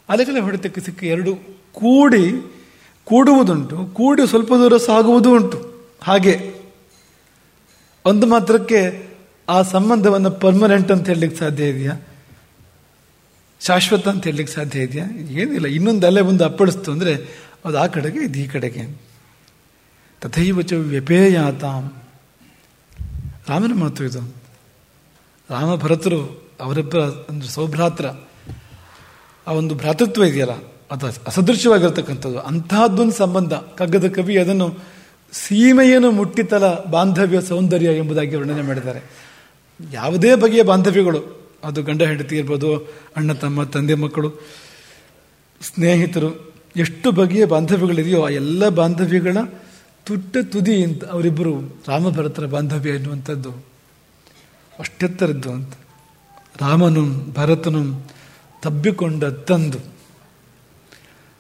[0.09, 1.35] ಅಲೆಗಳ ಹೊಡೆತಕ್ಕೆ ಸಿಕ್ಕಿ ಎರಡು
[1.73, 2.53] ಕೂಡಿ
[3.03, 3.85] ಕೂಡುವುದುಂಟು.
[3.85, 5.85] ಕೂಡಿ ಸ್ವಲ್ಪ ದೂರ ಸಾಗುವುದು ಉಂಟು.
[6.01, 6.55] ಹಾಗೆ.
[8.05, 9.09] ಒಂದು ಮಾತ್ರಕ್ಕೆ
[9.49, 11.93] ಆ ಸಂಬಂಧವನ್ನು ಪರ್ಮನೆಂಟ್ ಅಂತ ಹೇಳಲಿಕ್ಕೆ ಸಾಧ್ಯ ಇದೆಯಾ?
[13.61, 15.05] ಶಾಶ್ವತ ಅಂತ ಹೇಳಲಿಕ್ಕೆ ಸಾಧ್ಯ ಇದೆಯಾ?
[15.17, 15.67] ಏನಿಲ್ಲ.
[15.67, 17.15] ಇನ್ನೊಂದು ಅಲೆ ಒಂದು ಅಪ್ಪಳಿಸ್ತು ಅಂದರೆ
[17.65, 19.01] ಅದು ಆ ಕಡೆಗೆ ಇದು ಈ ಕಡೆಗೆ.
[20.21, 22.00] ತಥೈವಚ ವ್ಯಪೇಯಾತಾಂ.
[23.51, 24.21] ರಾಮನ ಮಾತು ಇದು.
[25.49, 26.19] ರಾಮ ಭರತರು
[26.61, 28.05] ಅವರಿಬ್ಬರ ಅಂದರೆ ಸೌಭ್ರಾತ್ರ,
[29.47, 30.55] ಆ ಒಂದು ಭ್ರಾತೃತ್ವ ಇದೆಯಲ್ಲ,
[30.91, 32.39] ಅದು ಅಸದೃಶ್ಯವಾಗಿರ್ತಕ್ಕಂಥದ್ದು.
[32.39, 34.67] ಅಂತಹದ್ದೊಂದು ಸಂಬಂಧ, ಕಗ್ಗದ ಕವಿ ಅದನ್ನು
[35.33, 39.01] ಸೀಮೆಯನ್ನು ಮುಟ್ಟಿತಲ ಬಾಂಧವ್ಯ ಸೌಂದರ್ಯ ಎಂಬುದಾಗಿ ವರ್ಣನೆ ಮಾಡಿದ್ದಾರೆ.
[39.79, 41.21] ಯಾವುದೇ ಬಗೆಯ ಬಾಂಧವ್ಯಗಳು,
[41.63, 42.69] ಅದು ಗಂಡ ಹೆಂಡತಿ ಇರ್ಬೋದು,
[43.15, 44.29] ಅಣ್ಣ ತಮ್ಮ, ತಂದೆ ಮಕ್ಕಳು,
[45.61, 46.31] ಸ್ನೇಹಿತರು,
[46.75, 49.37] ಎಷ್ಟು ಬಗೆಯ ಬಾಂಧವ್ಯಗಳಿದೆಯೋ ಆ ಎಲ್ಲ ಬಾಂಧವ್ಯಗಳ
[50.05, 53.65] ತುಟ್ಟ ತುದಿ ಅಂತ ಅವರಿಬ್ಬರು ರಾಮಭರತರ ಬಾಂಧವ್ಯ ಎನ್ನುವಂಥದ್ದು.
[54.79, 55.73] ಅಷ್ಟೆತ್ತರದ್ದು ಅಂತ.
[56.61, 58.07] ರಾಮನು ಭರತನು
[58.61, 59.77] ತಬ್ಬಿಕೊಂಡ ತಂದು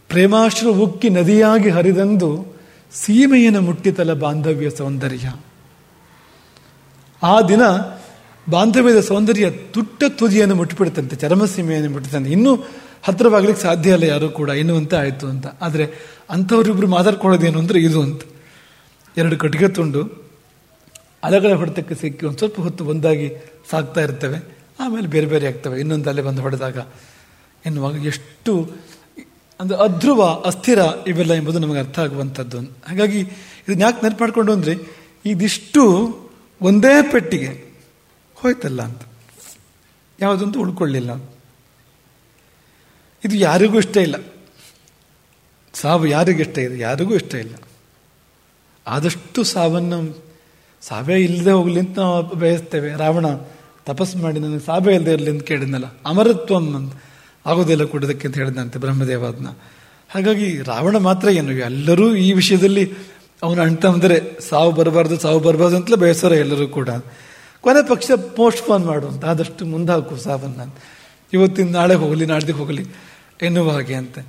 [0.09, 2.55] ಪ್ರೇಮಾಶ್ರ ಉಕ್ಕಿ ನದಿಯಾಗಿ ಹರಿದಂದು
[2.91, 5.33] ಸೀಮೆಯನ್ನು ಮುಟ್ಟಿತಲ ಬಾಂಧವ್ಯ ಸೌಂದರ್ಯ.
[7.23, 7.61] ಆ ದಿನ
[8.49, 12.31] ಬಾಂಧವ್ಯದ ಸೌಂದರ್ಯ ತುಟ್ಟ ತುದಿಯನ್ನು ಮುಟ್ಟಿಬಿಡುತ್ತಂತೆ ಚರಮಸೀಮೆಯನ್ನು ಮುಟ್ಟಿದಂತೆ.
[12.31, 12.55] ಇನ್ನೂ
[13.03, 15.47] ಹತ್ತಿರವಾಗ್ಲಿಕ್ಕೆ ಸಾಧ್ಯ ಇಲ್ಲ ಯಾರು ಕೂಡ, ಎನ್ನುವಂತೆ ಆಯಿತು ಅಂತ.
[15.61, 15.85] ಆದರೆ
[16.29, 18.21] ಅಂಥವರಿಬ್ಬರು ಮಾತಾಡ್ಕೊಳ್ಳೋದೇನು ಅಂದರೆ ಇದು ಅಂತ.
[19.17, 20.01] ಎರಡು ಕಟ್ಟಿಗೆ ತುಂಡು
[21.23, 23.27] ಅಲೆಗಳ ಹೊಡೆತಕ್ಕೆ ಸಿಕ್ಕಿ ಒಂದು ಸ್ವಲ್ಪ ಹೊತ್ತು ಒಂದಾಗಿ
[23.71, 24.37] ಸಾಕ್ತಾ ಇರ್ತವೆ,
[24.79, 25.79] ಆಮೇಲೆ ಬೇರೆ ಬೇರೆ ಆಗ್ತವೆ.
[25.79, 26.77] ಇನ್ನೊಂದು ಅಲೆ ಬಂದು ಹೊಡೆದಾಗ
[27.65, 28.53] ಎನ್ನುವಾಗ ಎಷ್ಟು
[29.59, 32.59] ಅಂದರೆ ಅಧ್ರುವ, ಅಸ್ಥಿರ ಇವೆಲ್ಲ ಎಂಬುದು ನಮಗೆ ಅರ್ಥ ಆಗುವಂಥದ್ದು.
[32.87, 33.19] ಹಾಗಾಗಿ
[33.65, 34.73] ಇದನ್ನ ಯಾಕೆ ನೆನಪು ಮಾಡಿಕೊಂಡು ಅಂದರೆ
[35.25, 35.83] ಇದಿಷ್ಟು
[36.61, 37.51] ಒಂದೇ ಪೆಟ್ಟಿಗೆ
[38.35, 39.01] ಹೋಯ್ತಲ್ಲ ಅಂತ.
[40.19, 41.11] ಯಾವುದಂತೂ ಉಳ್ಕೊಳ್ಳಿಲ್ಲ.
[43.23, 44.15] ಇದು ಯಾರಿಗೂ ಇಷ್ಟ ಇಲ್ಲ.
[45.73, 47.55] ಸಾವು ಯಾರಿಗೂ ಇಷ್ಟ ಇದೆ ಯಾರಿಗೂ ಇಷ್ಟ ಇಲ್ಲ.
[48.87, 49.99] ಆದಷ್ಟು ಸಾವನ್ನು
[50.81, 52.89] ಸಾವೇ ಇಲ್ಲದೆ ಹೋಗ್ಲಿ ಅಂತ ನಾವು ಬಯಸ್ತೇವೆ.
[52.97, 53.25] ರಾವಣ
[53.85, 56.93] ತಪಸ್ಸು ಮಾಡಿ ನನಗೆ ಸಾವೇ ಇಲ್ಲದೆ ಇರಲಿ ಅಂತ ಕೇಳಿದ್ನಲ್ಲ, ಅಮರತ್ವಂ ಅಂತ
[57.45, 59.47] ಆಗೋದಿಲ್ಲ ಕೊಡೋದಕ್ಕೆ ಅಂತ ಹೇಳಿದಂತೆ ಬ್ರಹ್ಮದೇವ ಅದನ್ನ
[60.09, 62.85] ಹಾಗಾಗಿ ರಾವಣ ಮಾತ್ರ ಏನು, ಎಲ್ಲರೂ ಈ ವಿಷಯದಲ್ಲಿ
[63.43, 66.89] ಅವನು ಅಂತಂದರೆ ಸಾವು ಬರಬಾರ್ದು ಸಾವು ಬರಬಾರ್ದು ಅಂತಲೇ ಬಯಸೋರ ಎಲ್ಲರೂ ಕೂಡ.
[67.61, 70.61] ಕೊನೆ ಪಕ್ಷ ಪೋಸ್ಟ್ಪೋನ್ ಮಾಡುವಂತ ಆದಷ್ಟು ಮುಂದಾಕು ಸಾವನ್ನ.
[71.33, 72.85] ಇವತ್ತಿನ ನಾಳೆ ಹೋಗಲಿ, ನಾಡ್ದಿಗೆ ಹೋಗಲಿ
[73.41, 74.19] ಎನ್ನುವ ಹಾಗೆ ಅಂತ.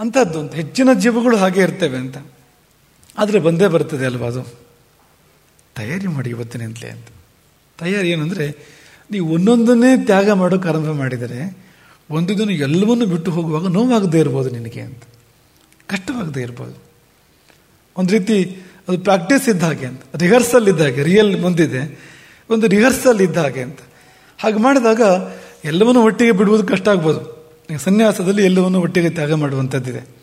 [0.00, 2.16] ಅಂಥದ್ದು ಅಂತ ಹೆಚ್ಚಿನ ಜೀವಗಳು ಹಾಗೆ ಇರ್ತವೆ ಅಂತ.
[3.18, 4.42] ಆದರೆ ಬಂದೇ ಬರ್ತದೆ ಅಲ್ವಾ ಅದು?
[5.76, 7.06] ತಯಾರಿ ಮಾಡಿ ಇವತ್ತಿನಿಂದಲೇ ಅಂತ.
[7.78, 8.72] ತಯಾರಿ ಏನಂದರೆ,
[9.10, 11.58] ನೀವು ಒಂದೊಂದನ್ನೇ ತ್ಯಾಗ ಮಾಡೋಕೆ ಆರಂಭ ಮಾಡಿದರೆ
[12.10, 15.02] ಒಂದು ದಿನ ಎಲ್ಲವನ್ನೂ ಬಿಟ್ಟು ಹೋಗುವಾಗ ನೋವಾಗದೇ ಇರ್ಬೋದು ನಿನಗೆ ಅಂತ.
[15.86, 16.82] ಕಷ್ಟವಾಗದೇ ಇರ್ಬೋದು.
[17.96, 20.02] ಒಂದು ರೀತಿ ಅದು ಪ್ರಾಕ್ಟೀಸ್ ಇದ್ದ ಹಾಗೆ ಅಂತ.
[20.16, 22.00] ರಿಹರ್ಸಲ್ ಇದ್ದ ಹಾಗೆ ರಿಯಲ್ ಮುಂದಿದೆ
[22.50, 23.78] ಒಂದು ರಿಹರ್ಸಲ್ ಇದ್ದ ಹಾಗೆ ಅಂತ.
[24.38, 25.00] ಹಾಗೆ ಮಾಡಿದಾಗ
[25.64, 27.42] ಎಲ್ಲವನ್ನೂ ಒಟ್ಟಿಗೆ ಬಿಡುವುದು ಕಷ್ಟ ಆಗ್ಬೋದು.
[27.78, 30.21] ಸನ್ಯಾಸದಲ್ಲಿ ಎಲ್ಲವನ್ನೂ ಒಟ್ಟಿಗೆ ತ್ಯಾಗ ಮಾಡುವಂಥದ್ದಿದೆ.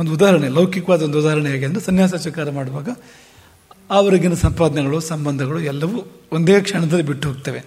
[0.00, 2.88] ಒಂದು ಉದಾಹರಣೆ, ಲೌಕಿಕವಾದ ಒಂದು ಉದಾಹರಣೆ ಹೇಗೆ ಅಂದರೆ ಸನ್ಯಾಸ ಸ್ವೀಕಾರ ಮಾಡುವಾಗ
[3.90, 5.98] ಅವರಿಗಿನ ಸಂಪಾದನೆಗಳು, ಸಂಬಂಧಗಳು ಎಲ್ಲವೂ
[6.32, 7.60] ಒಂದೇ ಕ್ಷಣದಲ್ಲಿ ಬಿಟ್ಟು ಹೋಗ್ತವೆ.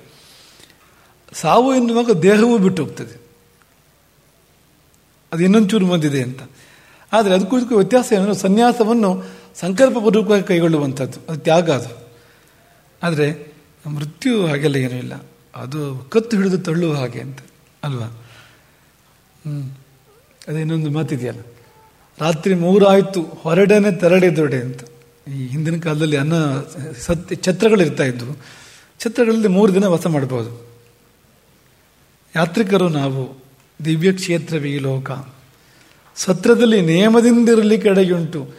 [1.34, 3.16] ಸಾವು ಎನ್ನುವಾಗ ದೇಹವೂ ಬಿಟ್ಟು ಹೋಗ್ತದೆ.
[5.32, 6.42] ಅದು ಇನ್ನೊಂಚೂರು ಬಂದಿದೆ ಅಂತ.
[7.14, 9.10] ಆದರೆ ಅದಕ್ಕೂ ವ್ಯತ್ಯಾಸ ಏನಂದ್ರೆ ಸನ್ಯಾಸವನ್ನು
[9.56, 11.92] ಸಂಕಲ್ಪಪೂರ್ವಕವಾಗಿ ಕೈಗೊಳ್ಳುವಂಥದ್ದು, ಅದು ತ್ಯಾಗ ಅದು.
[13.04, 13.28] ಆದರೆ
[13.86, 15.14] ಮೃತ್ಯು ಹಾಗೆಲ್ಲ ಏನೂ ಇಲ್ಲ.
[15.56, 17.40] ಅದು ಕತ್ತು ಹಿಡಿದು ತಳ್ಳುವ ಹಾಗೆ ಅಂತ,
[17.84, 18.08] ಅಲ್ವಾ?
[19.44, 19.62] ಹ್ಞೂ
[20.48, 21.42] ಅದೇ ಇನ್ನೊಂದು ಮಾತಿದೆಯಲ್ಲ?
[22.22, 24.82] ರಾತ್ರಿ ಮೂರಾಯಿತು, ಹೊರಡನೆ ತೆರಳಿದೊಡೆ ಅಂತ.
[25.28, 26.34] ಈ ಹಿಂದಿನ ಕಾಲದಲ್ಲಿ ಅನ್ನ
[27.00, 28.38] ಸತ್ಯ ಛತ್ರಗಳಿರ್ತಾ ಇದ್ವು.
[29.00, 30.68] ಛತ್ರಗಳಲ್ಲಿ ಮೂರು ದಿನ ವಾಸ ಮಾಡ್ಬೋದು.
[32.36, 33.44] ಯಾತ್ರಿಕರು ನಾವು
[33.86, 35.12] ದಿವ್ಯ ಕ್ಷೇತ್ರವೇ ಲೋಕ.
[36.16, 38.52] ಸತ್ರದಲ್ಲಿ ನಿಯಮದಿಂದ ಇರಲಿಕ್ಕೆ ಎಡೆಯುಂಟು.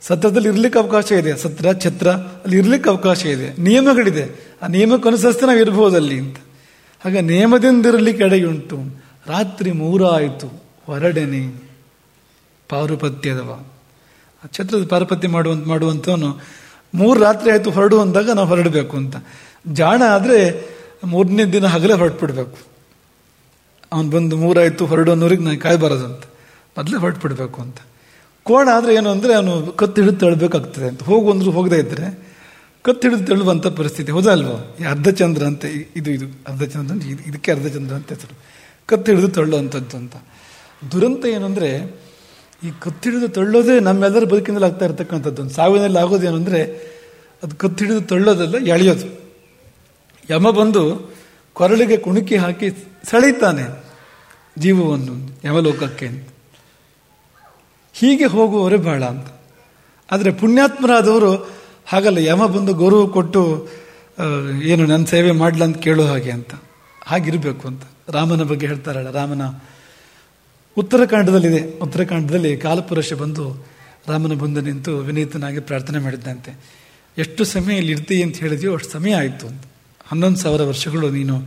[0.00, 1.36] ಸತ್ರದಲ್ಲಿ ಇರ್ಲಿಕ್ಕೆ ಅವಕಾಶ ಇದೆ.
[1.36, 3.62] ಸತ್ರ, ಛತ್ರ, ಅಲ್ಲಿ ಇರ್ಲಿಕ್ಕೆ ಅವಕಾಶ ಇದೆ.
[3.62, 4.54] ನಿಯಮಗಳಿದೆ.
[4.62, 6.36] ಆ ನಿಯಮಕ್ಕೆ ನಾವು ಇರಬಹುದು ಅಲ್ಲಿ ಅಂತ.
[7.04, 9.04] ಹಾಗೆ ನಿಯಮದಿಂದ ಇರಲಿಕ್ಕೆ ಎಡೆಯುಂಟು.
[9.26, 11.71] ರಾತ್ರಿ ಮೂರಾಯಿತು, ಹೊರಡೆನೆ.
[12.68, 13.64] ಪಾರುಪತ್ಯದವ.
[14.44, 16.40] ಆ ಛತ್ರದ ಪಾರುಪತ್ಯ ಮಾಡುವಂತ ಮಾಡುವಂಥವನು
[16.94, 19.16] ಮೂರು ರಾತ್ರಿ ಆಯಿತು ಹೊರಡು ಅಂದಾಗ ನಾವು ಹೊರಡಬೇಕು ಅಂತ.
[19.72, 20.68] ಜಾಣ ಆದರೆ
[21.04, 22.58] ಮೂರನೇ ದಿನ ಹಗಲೇ ಹೊರಟ್ಬಿಡ್ಬೇಕು.
[23.92, 26.24] ಅವನು ಬಂದು ಮೂರಾಯಿತು ಹೊರಡು ಅನ್ನೋರಿಗೆ ನಾನು ಅಂತ.
[26.78, 27.76] ಮೊದಲೇ ಹೊರಟ್ಬಿಡ್ಬೇಕು ಅಂತ.
[28.42, 31.02] ಕೋಣ ಆದರೆ ಏನು ಅಂದರೆ ಅವನು ಕತ್ತು ಹಿಡಿದು ತಳ್ಳಬೇಕಾಗ್ತದೆ ಅಂತ.
[31.02, 32.32] ಹೋಗು ಅಂದ್ರೂ ಹೋಗದೇ ಇದ್ದರೆ
[32.82, 34.12] ಕತ್ತು ಹಿಡಿದು ತಳ್ಳುವಂಥ ಪರಿಸ್ಥಿತಿ.
[34.12, 34.76] ಹೌದಲ್ವೋ?
[34.80, 35.64] ಈ ಅರ್ಧಚಂದ್ರ ಅಂತ
[35.96, 38.38] ಇದು ಇದು ಅರ್ಧಚಂದ್ರ ಅಂತ ಇದಕ್ಕೆ ಅರ್ಧಚಂದ್ರ ಅಂತ ಹೆಸರು.
[38.86, 40.16] ಕತ್ತು ಹಿಡಿದು ತಳ್ಳುವಂಥದ್ದು ಅಂತ.
[40.92, 42.01] ದುರಂತ ಏನಂದರೆ
[42.62, 45.40] ಈ ಕತ್ತಿಡಿದು ತಳ್ಳೋದೇ ನಮ್ಮೆಲ್ಲರ ಬದುಕಿನಲ್ಲಿ ಆಗ್ತಾ ಇರ್ತಕ್ಕಂಥದ್ದು.
[45.44, 46.60] ಒಂದು ಸಾವಿನಲ್ಲಿ ಆಗೋದೇನು ಅಂದರೆ,
[47.42, 49.08] ಅದು ಕತ್ತಿಡಿದು ತಳ್ಳೋದಲ್ಲ, ಎಳೆಯೋದು.
[50.28, 50.82] ಯಮ ಬಂದು
[51.56, 52.68] ಕೊರಳಿಗೆ ಕುಣುಕಿ ಹಾಕಿ
[53.10, 53.64] ಸೆಳೀತಾನೆ
[54.56, 55.14] ಜೀವವನ್ನು,
[55.48, 56.26] ಯಮಲೋಕಕ್ಕೆ ಅಂತ.
[57.94, 59.28] ಹೀಗೆ ಹೋಗುವವರೇ ಬಹಳ ಅಂತ.
[60.08, 61.32] ಆದರೆ ಪುಣ್ಯಾತ್ಮರಾದವರು
[61.92, 63.42] ಹಾಗಲ್ಲ, ಯಮ ಬಂದು ಗೌರವ ಕೊಟ್ಟು
[64.70, 66.52] ಏನು, ನನ್ನ ಸೇವೆ ಮಾಡಲ ಅಂತ ಕೇಳೋ ಹಾಗೆ ಅಂತ.
[67.10, 67.84] ಹಾಗಿರಬೇಕು ಅಂತ.
[68.16, 69.44] ರಾಮನ ಬಗ್ಗೆ ಹೇಳ್ತಾರಲ್ಲ, ರಾಮನ
[70.76, 73.66] ಉತ್ತರಾಖಂಡದಲ್ಲಿದೆ ಉತ್ತರಕಾಂಡದಲ್ಲಿ ಕಾಲಪುರುಷ ಬಂದು
[74.08, 76.60] ರಾಮನ ಬಂದು ನಿಂತು ವಿನೀತನಾಗಿ ಪ್ರಾರ್ಥನೆ ಮಾಡಿದ್ದಂತೆ.
[77.18, 79.62] ಎಷ್ಟು ಸಮಯ ಇಲ್ಲಿ ಇರ್ತೀಯ ಅಂತ ಹೇಳಿದೆಯೋ ಅಷ್ಟು ಸಮಯ ಆಯಿತು ಅಂತ.
[80.04, 81.42] ಹನ್ನೊಂದು ಸಾವಿರ ವರ್ಷಗಳು ನೀನು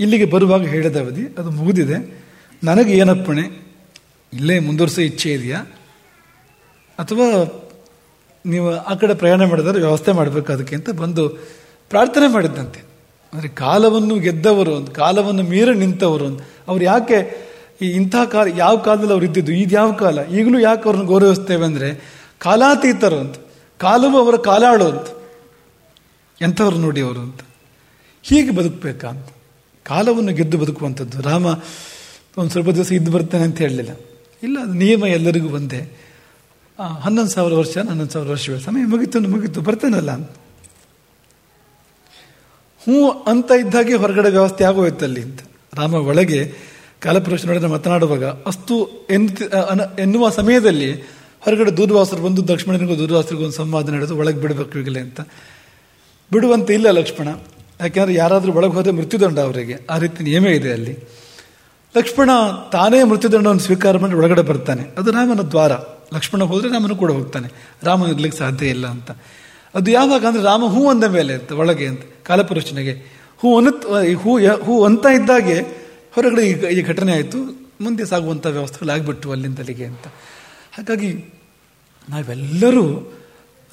[0.00, 2.24] ಇಲ್ಲಿಗೆ ಬರುವಾಗ ಹೇಳಿದ ಅವಧಿ, ಅದು ಮುಗಿದಿದೆ.
[2.64, 3.66] ನನಗೆ ಏನಪ್ಪಣೆ?
[4.32, 5.60] ಇಲ್ಲೇ ಮುಂದುವರಿಸೋ ಇಚ್ಛೆ ಇದೆಯಾ?
[6.98, 7.26] ಅಥವಾ
[8.46, 11.28] ನೀವು ಆ ಕಡೆ ಪ್ರಯಾಣ ಮಾಡಿದ್ರೆ ವ್ಯವಸ್ಥೆ ಮಾಡಬೇಕು ಅದಕ್ಕೆ ಅಂತ ಬಂದು
[11.90, 12.80] ಪ್ರಾರ್ಥನೆ ಮಾಡಿದ್ದಂತೆ.
[13.32, 17.45] ಅಂದರೆ ಕಾಲವನ್ನು ಗೆದ್ದವರು ಕಾಲವನ್ನು ಮೀರಿ ನಿಂತವರು ಅವ್ರು ಯಾಕೆ
[17.80, 19.52] ಈ ಇಂಥ ಕಾಲ ಯಾವ ಕಾಲದಲ್ಲಿ ಅವ್ರು ಇದ್ದಿದ್ದು?
[19.52, 20.24] ಇದು ಯಾವ ಕಾಲ?
[20.26, 23.36] ಈಗಲೂ ಯಾಕೆ ಅವ್ರನ್ನ ಗೌರವಿಸ್ತೇವೆ ಅಂದರೆ ಕಾಲಾತೀತರು ಅಂತ.
[23.78, 25.06] ಕಾಲವು ಅವರ ಕಾಲಾಳು ಅಂತ.
[26.42, 27.40] ಎಂಥವ್ರು ನೋಡಿ ಅವರು ಅಂತ.
[28.22, 29.26] ಹೀಗೆ ಬದುಕಬೇಕಾ ಅಂತ.
[29.84, 31.20] ಕಾಲವನ್ನು ಗೆದ್ದು ಬದುಕುವಂಥದ್ದು.
[31.20, 31.46] ರಾಮ
[32.38, 33.92] ಒಂದು ಸ್ವಲ್ಪ ದಿವಸ ಇದ್ದು ಬರ್ತಾನೆ ಅಂತ ಹೇಳಲಿಲ್ಲ.
[34.42, 35.98] ಇಲ್ಲ, ಅದು ನಿಯಮ ಎಲ್ಲರಿಗೂ ಒಂದೇ.
[37.00, 40.30] ಹನ್ನೊಂದು ಸಾವಿರ ವರ್ಷ, ಹನ್ನೊಂದು ಸಾವಿರ ವರ್ಷ ಸಮಯ ಮುಗಿತು ಮುಗಿತು, ಬರ್ತೇನಲ್ಲ ಅಂತ.
[42.82, 45.40] ಹ್ಞೂ ಅಂತ ಇದ್ದಾಗೆ ಹೊರಗಡೆ ವ್ಯವಸ್ಥೆ ಆಗೋಯ್ತಲ್ಲಿ ಅಂತ.
[45.74, 46.54] ರಾಮ ಒಳಗೆ
[47.06, 48.76] ಕಾಲಪುರುಷನೊಡನೆ ಮಾತನಾಡುವಾಗ ಅಸ್ತು
[49.98, 50.90] ಎನ್ನುವ ಸಮಯದಲ್ಲಿ
[51.44, 55.20] ಹೊರಗಡೆ ದೂರ್ವಾಸರು ಬಂದು ಲಕ್ಷ್ಮಣನಿಗೂ ದೂರ್ವಾಸರಿಗೂ ಒಂದು ಸಂವಾದ ನಡೆದು ಒಳಗೆ ಬಿಡಬೇಕು ಈಗಲೇ ಅಂತ.
[56.32, 57.28] ಬಿಡುವಂತೆ ಇಲ್ಲ ಲಕ್ಷ್ಮಣ.
[57.80, 59.76] ಯಾಕೆಂದ್ರೆ ಯಾರಾದರೂ ಒಳಗೆ ಹೋದರೆ ಮೃತ್ಯುದಂಡ ಅವರಿಗೆ.
[59.90, 60.94] ಆ ರೀತಿ ನಿಯಮ ಇದೆ ಅಲ್ಲಿ.
[61.96, 62.30] ಲಕ್ಷ್ಮಣ
[62.72, 64.84] ತಾನೇ ಮೃತ್ಯುದಂಡವನ್ನು ಸ್ವೀಕಾರ ಮಾಡಿ ಒಳಗಡೆ ಬರ್ತಾನೆ.
[64.98, 65.72] ಅದು ರಾಮನ ದ್ವಾರ.
[66.14, 67.48] ಲಕ್ಷ್ಮಣ ಹೋದರೆ ರಾಮನು ಕೂಡ ಹೋಗ್ತಾನೆ.
[67.82, 69.10] ರಾಮ ಇರ್ಲಿಕ್ಕೆ ಸಾಧ್ಯ ಇಲ್ಲ ಅಂತ.
[69.74, 72.92] ಅದು ಯಾವಾಗ ಅಂದರೆ ರಾಮ ಹೂ ಅಂದ ಮೇಲೆ ಅಂತ, ಒಳಗೆ ಅಂತ ಕಾಲಪುರುಷನಿಗೆ
[73.38, 73.68] ಹೂ ಅನ್ನ
[74.22, 75.85] ಹೂ ಹೂ ಅಂತ ಇದ್ದಾಗೆ
[76.16, 77.38] ಹೊರಗಡೆ ಈ ಈ ಘಟನೆ ಆಯಿತು,
[77.80, 80.06] ಮುಂದೆ ಸಾಗುವಂಥ ವ್ಯವಸ್ಥೆಗಳಾಗ್ಬಿಟ್ಟು ಅಲ್ಲಿಂದಲಿಗೆ ಅಂತ.
[80.72, 81.12] ಹಾಗಾಗಿ
[82.08, 83.14] ನಾವೆಲ್ಲರೂ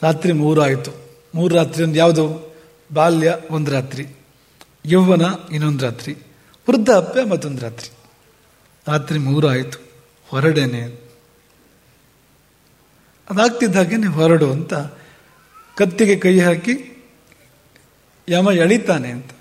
[0.01, 0.91] ರಾತ್ರಿ ಮೂರು ಆಯಿತು.
[1.35, 2.55] ಮೂರು ರಾತ್ರಿ ಒಂದು ಯಾವುದು?
[2.93, 4.07] ಬಾಲ್ಯ ಒಂದು ರಾತ್ರಿ,
[4.85, 5.21] ಯೌವನ
[5.51, 6.13] ಇನ್ನೊಂದು ರಾತ್ರಿ,
[6.69, 7.89] ವೃದ್ಧಾಪ್ಯ ಮತ್ತೊಂದು ರಾತ್ರಿ.
[8.87, 9.79] ರಾತ್ರಿ ಮೂರು ಆಯಿತು,
[10.27, 10.83] ಹೊರಡೇನೆ.
[13.29, 14.73] ಅದಾಗ್ತಿದ್ದಾಗೇನೆ ಹೊರಡು ಅಂತ
[15.77, 17.05] ಕತ್ತಿಗೆ ಕೈ ಹಾಕಿ
[18.29, 19.31] ಯಮ ಎಳಿತಾನೆ ಅಂತ.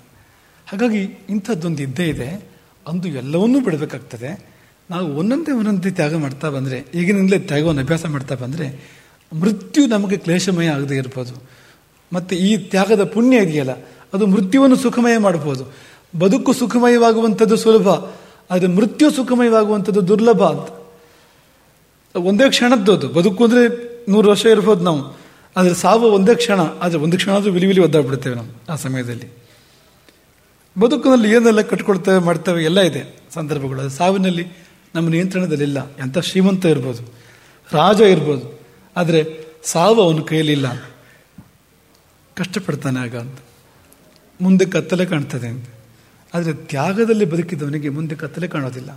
[0.67, 2.52] ಹಾಗಾಗಿ ಇಂಥದ್ದೊಂದು ಇದ್ದೇ ಇದೆ.
[2.87, 4.53] ಅಂದು ಎಲ್ಲವನ್ನೂ ಬಿಡಬೇಕಾಗ್ತದೆ.
[4.89, 8.85] ನಾವು ಒಂದೊಂದೇ ಒಂದೊಂದೇ ತ್ಯಾಗ ಮಾಡ್ತಾ ಬಂದರೆ, ಈಗಿನಿಂದಲೇ ತ್ಯಾಗವನ್ನು ಅಭ್ಯಾಸ ಮಾಡ್ತಾ ಬಂದರೆ,
[9.33, 11.43] ಮೃತ್ಯು ನಮಗೆ ಕ್ಲೇಶಮಯ ಆಗದೇ ಇರ್ಬೋದು.
[12.13, 13.71] ಮತ್ತು ಈ ತ್ಯಾಗದ ಪುಣ್ಯ ಇದೆಯಲ್ಲ,
[14.13, 15.73] ಅದು ಮೃತ್ಯುವನ್ನು ಸುಖಮಯ ಮಾಡ್ಬೋದು.
[16.19, 17.87] ಬದುಕು ಸುಖಮಯವಾಗುವಂಥದ್ದು ಸುಲಭ,
[18.51, 20.67] ಆದರೆ ಮೃತ್ಯು ಸುಖಮಯವಾಗುವಂಥದ್ದು ದುರ್ಲಭ ಅಂತ.
[22.17, 23.07] ಒಂದೇ ಕ್ಷಣದ್ದು ಅದು.
[23.09, 25.23] ಬದುಕು ಅಂದರೆ ನೂರು ವರ್ಷ ಇರ್ಬೋದು ನಾವು.
[25.57, 27.81] ಆದರೆ ಸಾವು ಒಂದೇ ಕ್ಷಣ, ಆದರೆ ಒಂದು ಕ್ಷಣ ಆದರೂ ವಿಲಿ ವಿಲಿ
[28.35, 29.42] ನಾವು ಆ ಸಮಯದಲ್ಲಿ.
[30.75, 33.01] ಬದುಕಿನಲ್ಲಿ ಏನೆಲ್ಲ ಕಟ್ಕೊಳ್ತೇವೆ ಮಾಡ್ತೇವೆ, ಎಲ್ಲ ಇದೆ
[33.35, 34.45] ಸಂದರ್ಭಗಳು ಸಾವಿನಲ್ಲಿ
[34.95, 35.79] ನಮ್ಮ ನಿಯಂತ್ರಣದಲ್ಲಿಲ್ಲ.
[36.03, 37.03] ಎಂಥ ಶ್ರೀಮಂತ ಇರ್ಬೋದು,
[37.69, 38.45] ರಾಜ ಇರ್ಬೋದು,
[38.95, 39.21] ಆದರೆ
[39.71, 40.67] ಸಾವು ಅವನ ಕೈಯಲ್ಲಿಲ್ಲ
[42.37, 43.39] ಕಷ್ಟಪಡ್ತಾನೆ ಆಗ ಅಂತ.
[44.39, 45.67] ಮುಂದೆ ಕತ್ತಲೆ ಕಾಣ್ತದೆ ಅಂತ.
[46.33, 48.91] ಆದರೆ ತ್ಯಾಗದಲ್ಲಿ ಬದುಕಿದವನಿಗೆ ಮುಂದೆ ಕತ್ತಲೆ ಕಾಣೋದಿಲ್ಲ.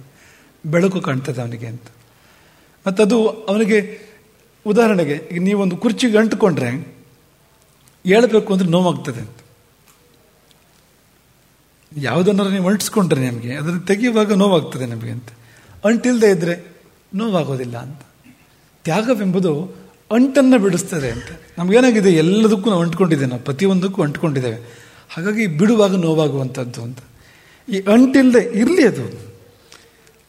[0.65, 1.89] ಬೆಳಕು ಕಾಣ್ತದೆ ಅವನಿಗೆ ಅಂತ.
[2.87, 3.19] ಮತ್ತದು
[3.51, 3.79] ಅವನಿಗೆ
[4.67, 6.71] ಉದಾಹರಣೆಗೆ, ಈಗ ನೀವೊಂದು ಕುರ್ಚಿಗೆ ಅಂಟುಕೊಂಡ್ರೆ
[8.05, 9.41] ಹೇಳಬೇಕು ಅಂದರೆ ನೋವಾಗ್ತದೆ ಅಂತ.
[11.97, 15.29] ಯಾವುದನ್ನಾರು ನೀವು ಅಂಟಿಸ್ಕೊಂಡ್ರೆ ನಿಮಗೆ, ಅದನ್ನು ತೆಗೆಯುವಾಗ ನೋವಾಗ್ತದೆ ನಿಮಗೆ ಅಂತ.
[15.85, 16.77] ಅಂಟಿಲ್ಲದೆ ಇದ್ರೆ
[17.15, 18.01] ನೋವಾಗೋದಿಲ್ಲ ಅಂತ.
[18.85, 19.77] ತ್ಯಾಗವೆಂಬುದು
[20.15, 21.25] ಅಂಟನ್ನು ಬಿಡಿಸ್ತದೆ ಅಂತ.
[21.59, 22.13] ನಮಗೇನಾಗಿದೆ?
[22.13, 23.43] ಎಲ್ಲದಕ್ಕೂ ನಾವು ಅಂಟ್ಕೊಂಡಿದ್ದೇವೆ ನಾವು.
[23.43, 24.87] ಪ್ರತಿಯೊಂದಕ್ಕೂ ಅಂಟ್ಕೊಂಡಿದ್ದೇವೆ.
[25.11, 26.99] ಹಾಗಾಗಿ ಬಿಡುವಾಗ ನೋವಾಗುವಂಥದ್ದು ಅಂತ.
[27.69, 29.37] ಈ ಅಂಟಿಲ್ಲದೆ ಇರಲಿ ಅದು.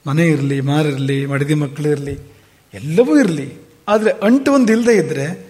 [0.07, 2.19] ಮನೆ ಇರಲಿ ಮಾರಿರಲಿ ಮಡದಿ ಮಕ್ಕಳಿರಲಿ
[2.73, 3.53] ಎಲ್ಲವೂ ಇರಲಿ.
[3.87, 5.47] ಆದರೆ ಅಂಟು ಒಂದು ಇಲ್ಲದೆ ಇದ್ದರೆ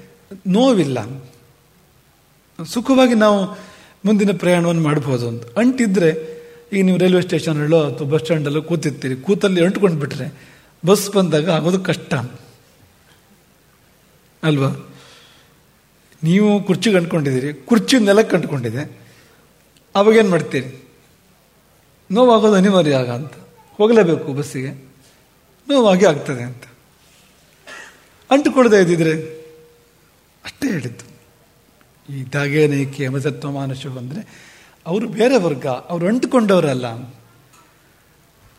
[0.47, 1.23] ನೋವಿಲ್ಲ.
[2.63, 3.59] ಸುಖವಾಗಿ ನಾವು
[4.05, 5.43] ಮುಂದಿನ ಪ್ರಯಾಣವನ್ನು ಮಾಡ್ಬೋದು ಅಂತ.
[5.57, 6.37] ಅಂಟಿದ್ರೆ
[6.73, 9.15] ಈಗ ನೀವು ರೈಲ್ವೆ ಸ್ಟೇಷನಲ್ಲೋ ಅಥವಾ ಬಸ್ ಸ್ಟ್ಯಾಂಡಲ್ಲೋ ಕೂತಿರ್ತೀರಿ.
[9.15, 12.13] ಕೂತಲ್ಲಿ ಅಂಟ್ಕೊಂಡು ಬಿಟ್ರೆ ಬಸ್ ಬಂದಾಗ ಆಗೋದು ಕಷ್ಟ.
[14.43, 14.95] ಅಲ್ವಾ?
[16.23, 17.53] ನೀವು ಕುರ್ಚಿಗೆ ಅಂಟ್ಕೊಂಡಿದ್ದೀರಿ.
[17.53, 18.99] ಕುರ್ಚಿ ನೆಲಕ್ಕೆ ಅಂಟ್ಕೊಂಡಿದೆ.
[19.95, 20.89] ಅವಾಗೇನು ಮಾಡ್ತೀರಿ?
[22.11, 23.33] ನೋವಾಗೋದು ಅನಿವಾರ್ಯ ಆಗ ಅಂತ.
[23.77, 24.71] ಹೋಗಲೇಬೇಕು ಬಸ್ಸಿಗೆ.
[25.69, 26.63] ನೋವಾಗಿ ಆಗ್ತದೆ ಅಂತ.
[28.31, 29.13] ಅಂಟುಕೊಳ್ಳದೆ ಇದ್ದಿದ್ರೆ
[30.45, 31.06] ಅಷ್ಟೇ ಹೇಳಿದ್ದು.
[32.09, 34.47] ಈ ದಾಗೇನೇಕೆ ಅಮಸತ್ವ ಮಾನಸು ಅಂದರೆ
[34.87, 36.85] ಅವರು ಬೇರೆ ವರ್ಗ, ಅವರು ಅಂಟುಕೊಂಡವರಲ್ಲ.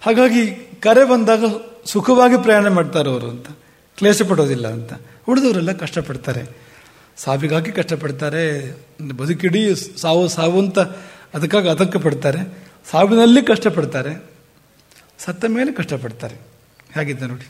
[0.01, 1.45] ಹಾಗಾಗಿ ಕರೆ ಬಂದಾಗ
[1.85, 3.47] ಸುಖವಾಗಿ ಪ್ರಯಾಣ ಮಾಡ್ತಾರೆ ಅವರು ಅಂತ.
[3.97, 4.93] ಕ್ಲೇಶ ಪಡೋದಿಲ್ಲ ಅಂತ.
[5.29, 6.45] ಉಳಿದವರೆಲ್ಲ ಕಷ್ಟಪಡ್ತಾರೆ.
[7.17, 8.77] ಸಾವಿಗಾಗಿ ಕಷ್ಟಪಡ್ತಾರೆ.
[9.17, 10.79] ಬದುಕಿಡೀ, ಸಾವು ಸಾವು ಅಂತ
[11.35, 12.59] ಅದಕ್ಕಾಗಿ ಆತಂಕ ಪಡ್ತಾರೆ
[12.91, 14.25] ಸಾವಿನಲ್ಲಿ ಕಷ್ಟಪಡ್ತಾರೆ.
[15.19, 16.35] ಸತ್ತ ಮೇಲೆ ಕಷ್ಟಪಡ್ತಾರೆ.
[16.95, 17.49] ಹೇಗಿದ್ದ ನೋಡಿ.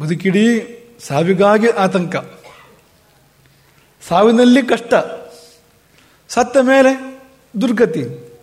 [0.00, 0.60] ಬದುಕಿಡೀ,
[1.00, 2.16] ಸಾವಿಗಾಗಿ ಆತಂಕ.
[4.00, 4.94] ಸಾವಿನಲ್ಲಿ ಕಷ್ಟ.
[6.28, 7.22] ಸತ್ತ ಮೇಲೆ
[7.60, 8.34] ದುರ್ಗತಿ.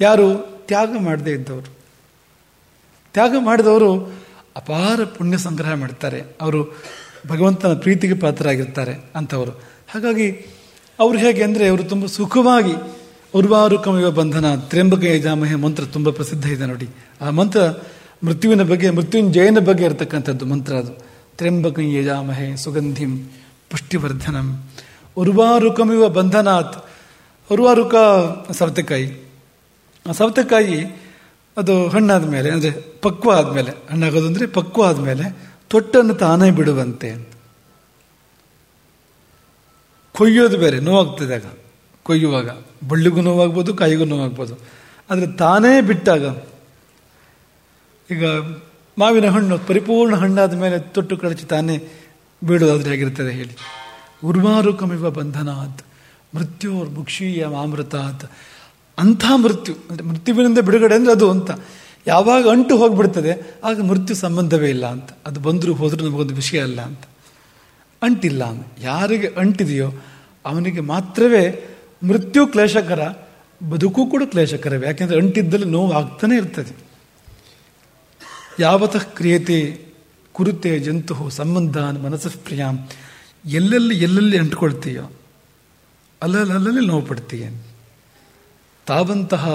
[0.00, 1.74] ಯಾರು ತ್ಯಾಗ ಮಾಡದೇ ಇದ್ದವರು.
[3.12, 4.12] ತ್ಯಾಗ ಮಾಡಿದವರು
[4.56, 6.22] ಅಪಾರ ಪುಣ್ಯ ಸಂಗ್ರಹ ಮಾಡ್ತಾರೆ.
[6.40, 6.76] ಅವರು
[7.28, 9.50] ಭಗವಂತನ ಪ್ರೀತಿಗೆ ಪಾತ್ರರಾಗಿರ್ತಾರೆ ಅಂಥವರು
[9.90, 10.30] ಹಾಗಾಗಿ
[11.00, 12.72] ಅವರು ಹೇಗೆ ಅಂದರೆ ಅವರು ತುಂಬ ಸುಖವಾಗಿ
[13.34, 16.88] ಉರ್ವಾರು ಕಮಯುವ ಬಂಧನ ತ್ರ್ಯಂಬಕ ಯಜಾಮಹೆ ಮಂತ್ರ ತುಂಬ ಪ್ರಸಿದ್ಧ ಇದೆ ನೋಡಿ.
[17.20, 17.60] ಆ ಮಂತ್ರ
[18.24, 20.92] ಮೃತ್ಯುವಿನ ಬಗ್ಗೆ ಮೃತ್ಯುಂಜಯನ ಬಗ್ಗೆ ಇರತಕ್ಕಂಥದ್ದು ಮಂತ್ರ ಅದು.
[21.36, 23.30] ತ್ರ್ಯಂಬಕ ಯಜಾಮಹೆ ಸುಗಂಧಿಂ
[23.70, 24.64] ಪುಷ್ಟಿವರ್ಧನಂ.
[25.16, 26.86] ಉರ್ವಾರುಕಮಿವ ಬಂಧನಾತ್.
[27.52, 27.94] ಉರ್ವಾರುಕ
[28.52, 29.30] ಸವತೆಕಾಯಿ.
[30.08, 30.84] ಆ ಸವತೆಕಾಯಿ
[31.56, 32.70] ಅದು ಹಣ್ಣಾದ ಮೇಲೆ, ಅಂದರೆ
[33.02, 37.28] ಪಕ್ವ ಆದಮೇಲೆ, ಹಣ್ಣಾಗೋದು ಅಂದರೆ ಪಕ್ವ ಆದಮೇಲೆ ತೊಟ್ಟನ್ನು ತಾನೇ ಬಿಡುವಂತೆ
[40.12, 41.44] ಕೊಯ್ಯೋದು ಬೇರೆ, ನೋವಾಗ್ತದೆ ಆಗ.
[42.02, 42.50] ಕೊಯ್ಯುವಾಗ.
[42.88, 44.54] ಬಳ್ಳಿಗೂ ನೋವಾಗ್ಬೋದು, ಕಾಯಿಗೂ ನೋವಾಗ್ಬೋದು.
[45.10, 46.24] ಆದರೆ ತಾನೇ ಬಿಟ್ಟಾಗ
[48.10, 48.26] ಈಗ
[48.98, 51.76] ಮಾವಿನ ಹಣ್ಣು, ಪರಿಪೂರ್ಣ ಹಣ್ಣಾದ ಮೇಲೆ ತೊಟ್ಟು ಕಳಚಿ ತಾನೇ
[52.42, 53.54] ಬೀಳೋದಾದ್ರೆ ಆಗಿರ್ತದೆ ಹೇಳಿ.
[54.24, 55.82] ಉರ್ವಾರು ಕಮಿವ ಬಂಧನಾತ್,
[56.34, 58.24] ಮೃತ್ಯೋರ್ ಮುಕ್ಷೀಯ ಮಾಮೃತಾತ್
[58.98, 61.50] ಅಂಥ ಮೃತ್ಯು, ಅಂದರೆ ಮೃತ್ಯುವಿನಿಂದ ಬಿಡುಗಡೆ ಅಂದರೆ ಅದು ಅಂತ.
[62.06, 63.32] ಯಾವಾಗ ಅಂಟು ಹೋಗಿಬಿಡ್ತದೆ,
[63.64, 65.10] ಆಗ ಮೃತ್ಯು ಸಂಬಂಧವೇ ಇಲ್ಲ ಅಂತ.
[65.26, 67.04] ಅದು ಬಂದರೂ ಹೋದರೂ ನಮಗೊಂದು ವಿಷಯ ಅಲ್ಲ ಅಂತ.
[68.02, 69.88] ಅಂಟಿಲ್ಲ ಅಂತ ಯಾರಿಗೆ ಅಂಟಿದೆಯೋ
[70.44, 71.44] ಅವನಿಗೆ ಮಾತ್ರವೇ
[72.02, 73.00] ಮೃತ್ಯು ಕ್ಲೇಶಕರ,
[73.60, 74.86] ಬದುಕು ಕೂಡ ಕ್ಲೇಶಕರವೇ.
[74.86, 76.72] ಯಾಕೆಂದರೆ ಅಂಟಿದ್ದಲ್ಲಿ ನೋವು ಆಗ್ತಾನೆ ಇರ್ತದೆ.
[78.60, 79.58] ಯಾವತಃ ಕ್ರಿಯತೆ
[80.32, 82.64] ಕುರುತೆ ಜಂತು ಸಂಬಂಧ ಮನಸ್ಸು ಪ್ರಿಯ.
[83.44, 85.02] ಎಲ್ಲೆಲ್ಲಿ ಎಲ್ಲೆಲ್ಲಿ ಅಂಟ್ಕೊಳ್ತೀಯೋ
[86.22, 87.50] ಅಲ್ಲಲ್ಲಿ ಅಲ್ಲಲ್ಲಿ ನೋವು ಪಡ್ತೀಯ.
[88.86, 89.48] ತಾವಂತಹ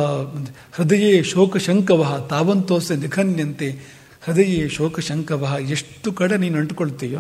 [0.72, 3.72] ಹೃದಯೇ ಶೋಕಶಂಕವ, ತಾವಂತೋಸೆ ನಿಖನ್ಯಂತೆ
[4.22, 7.20] ಹೃದಯೇ ಶೋಕಶಂಕವ, ಎಷ್ಟು ಕಡೆ ನೀನು ಅಂಟ್ಕೊಳ್ತೀಯೋ,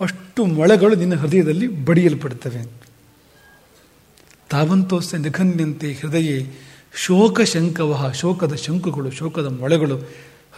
[0.00, 2.72] ಅಷ್ಟು ಮೊಳೆಗಳು ನಿನ್ನ ಹೃದಯದಲ್ಲಿ ಬಡಿಯಲ್ಪಡ್ತವೆ.
[4.50, 6.46] ತಾವಂತೋಸೆ ನಿಖನ್ಯಂತೆ ಹೃದಯ
[6.94, 9.98] ಶೋಕ ಶಂಕವಹ ಶೋಕದ ಶಂಕುಗಳು, ಶೋಕದ ಮೊಳೆಗಳು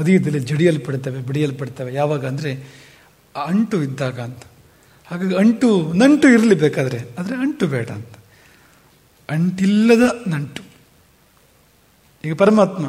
[0.01, 1.91] ಹೃದಯದಲ್ಲಿ ಜಡಿಯಲ್ಪಡ್ತವೆ, ಬಿಡಿಯಲ್ಪಡ್ತವೆ.
[1.95, 2.53] ಯಾವಾಗ ಅಂದರೆ
[3.37, 4.43] ಅಂಟು ಇದ್ದಾಗ ಅಂತ.
[5.07, 8.15] ಹಾಗಾಗಿ ಅಂಟು, ನಂಟು ಇರಲಿ ಬೇಕಾದರೆ, ಆದರೆ ಅಂಟು ಬೇಡ ಅಂತ.
[9.29, 10.63] ಅಂಟಿಲ್ಲದ ನಂಟು.
[12.25, 12.85] ಈಗ ಪರಮಾತ್ಮ,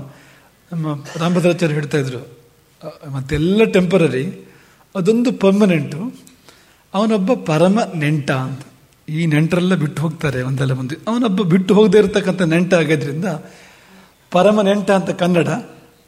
[0.72, 2.22] ನಮ್ಮ ರಾಮಭದ್ರಾಚಾರ್ಯ ಹೇಳ್ತಾ ಇದ್ರು
[3.12, 4.26] ಮತ್ತೆಲ್ಲ ಟೆಂಪರರಿ
[4.96, 6.00] ಅದೊಂದು ಪರ್ಮನೆಂಟು
[6.94, 8.64] ಅವನೊಬ್ಬ ಪರಮ ನೆಂಟ ಅಂತ.
[9.10, 13.26] ಈ ನೆಂಟರೆಲ್ಲ ಬಿಟ್ಟು ಹೋಗ್ತಾರೆ ಒಂದಲ್ಲ ಮುಂದೆ ಅವನೊಬ್ಬ ಬಿಟ್ಟು ಹೋಗದೆ ಇರತಕ್ಕಂಥ ನೆಂಟ ಆಗೋದ್ರಿಂದ
[14.32, 15.50] ಪರಮ ನೆಂಟ ಅಂತ ಕನ್ನಡ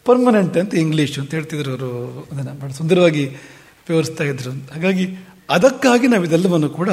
[0.05, 1.89] ಪರ್ಮನೆಂಟ್ ಅಂತ ಇಂಗ್ಲೀಷ್ ಅಂತ ಹೇಳ್ತಿದ್ರು ಅವರು.
[2.31, 3.25] ಅದನ್ನು ಬಹಳ ಸುಂದರವಾಗಿ
[3.89, 4.51] ವಿವರಿಸ್ತಾ ಇದ್ರು.
[4.73, 5.05] ಹಾಗಾಗಿ
[5.55, 6.89] ಅದಕ್ಕಾಗಿ ನಾವು ಇದೆಲ್ಲವನ್ನು ಕೂಡ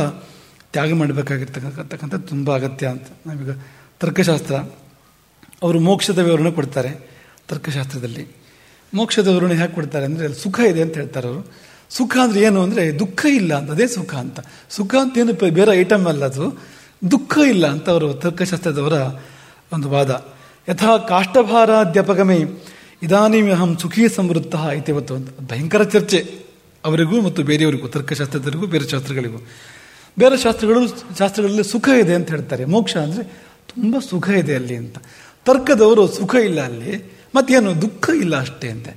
[0.74, 3.08] ತ್ಯಾಗ ಮಾಡಬೇಕಾಗಿರ್ತಕ್ಕಂಥ ತುಂಬ ಅಗತ್ಯ ಅಂತ.
[3.26, 3.52] ನಾವೀಗ
[4.00, 4.56] ತರ್ಕಶಾಸ್ತ್ರ,
[5.64, 6.90] ಅವರು ಮೋಕ್ಷದ ವಿವರಣೆ ಕೊಡ್ತಾರೆ
[7.50, 8.24] ತರ್ಕಶಾಸ್ತ್ರದಲ್ಲಿ.
[8.92, 11.42] ಮೋಕ್ಷದ ವಿವರಣೆ ಹೇಗೆ ಕೊಡ್ತಾರೆ ಅಂದರೆ ಸುಖ ಇದೆ ಅಂತ ಹೇಳ್ತಾರೆ ಅವರು.
[11.90, 14.38] ಸುಖ ಅಂದರೆ ಏನು ಅಂದರೆ ದುಃಖ ಇಲ್ಲ ಅಂತ, ಅದೇ ಸುಖ ಅಂತ.
[14.76, 16.46] ಸುಖ ಅಂತ ಏನು ಬೇರೆ ಐಟಮ್ ಅಲ್ಲ ಅದು.
[17.10, 18.96] ದುಃಖ ಇಲ್ಲ ಅಂತ ಅವರು ತರ್ಕಶಾಸ್ತ್ರದವರ
[19.74, 20.10] ಒಂದು ವಾದ.
[20.68, 22.38] ಯಥಾ ಕಾಷ್ಟಭಾರಾಧ್ಯಾಪಕಮೇ
[23.02, 26.20] ಇದಾನೀಂ ಅಹಂ ಸುಖೀ ಸಮೃದ್ಧ ಇತಿವತ್ತು ಅಂತ ಭಯಂಕರ ಚರ್ಚೆ
[26.84, 29.38] ಅವರಿಗೂ ಮತ್ತು ಬೇರೆಯವರಿಗೂ ತರ್ಕಶಾಸ್ತ್ರದವರಿಗೂ ಬೇರೆ ಶಾಸ್ತ್ರಗಳಿಗೂ.
[30.18, 30.80] ಬೇರೆ ಶಾಸ್ತ್ರಗಳು,
[31.18, 32.64] ಶಾಸ್ತ್ರಗಳಲ್ಲಿ ಸುಖ ಇದೆ ಅಂತ ಹೇಳ್ತಾರೆ.
[32.64, 33.24] ಮೋಕ್ಷ ಅಂದರೆ
[33.68, 34.96] ತುಂಬ ಸುಖ ಇದೆ ಅಲ್ಲಿ ಅಂತ.
[35.46, 36.92] ತರ್ಕದವರು ಸುಖ ಇಲ್ಲ ಅಲ್ಲಿ,
[37.34, 38.92] ಮತ್ತೇನು ದುಃಖ ಇಲ್ಲ ಅಷ್ಟೇ ಅಂತೆ.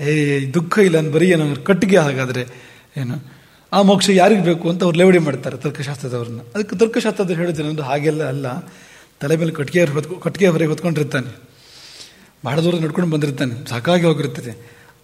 [0.00, 0.10] ಏ,
[0.46, 2.42] ದುಃಖ ಇಲ್ಲ ಅಂತ ಬರೀ ಏನೋ ಕಟ್ಟಿಗೆ ಹಾಗಾದರೆ
[2.96, 3.16] ಏನು,
[3.72, 6.40] ಆ ಮೋಕ್ಷ ಯಾರಿಗೆ ಬೇಕು ಅಂತ ಅವ್ರು ಲೇವಡಿ ಮಾಡ್ತಾರೆ ತರ್ಕಶಾಸ್ತ್ರದವ್ರನ್ನ.
[6.54, 8.46] ಅದಕ್ಕೆ ತರ್ಕಶಾಸ್ತ್ರದವ್ರು ಹೇಳಿದ್ರೆ ಹಾಗೆಲ್ಲ ಅಲ್ಲ.
[9.20, 11.47] ತಲೆ ಮೇಲೆ ಕಟ್ಟಿಗೆ ಹೊತ್ಕೊ, ಕಟ್ಟಿಗೆ ಹೊರಗೆ ಹೊತ್ಕೊಂಡಿರ್ತಾನೆ.
[12.44, 14.52] ಬಹಳ ದೂರ ನಡ್ಕೊಂಡು ಬಂದಿರ್ತಾನೆ, ಸಾಕಾಗಿ ಹೋಗಿರ್ತದೆ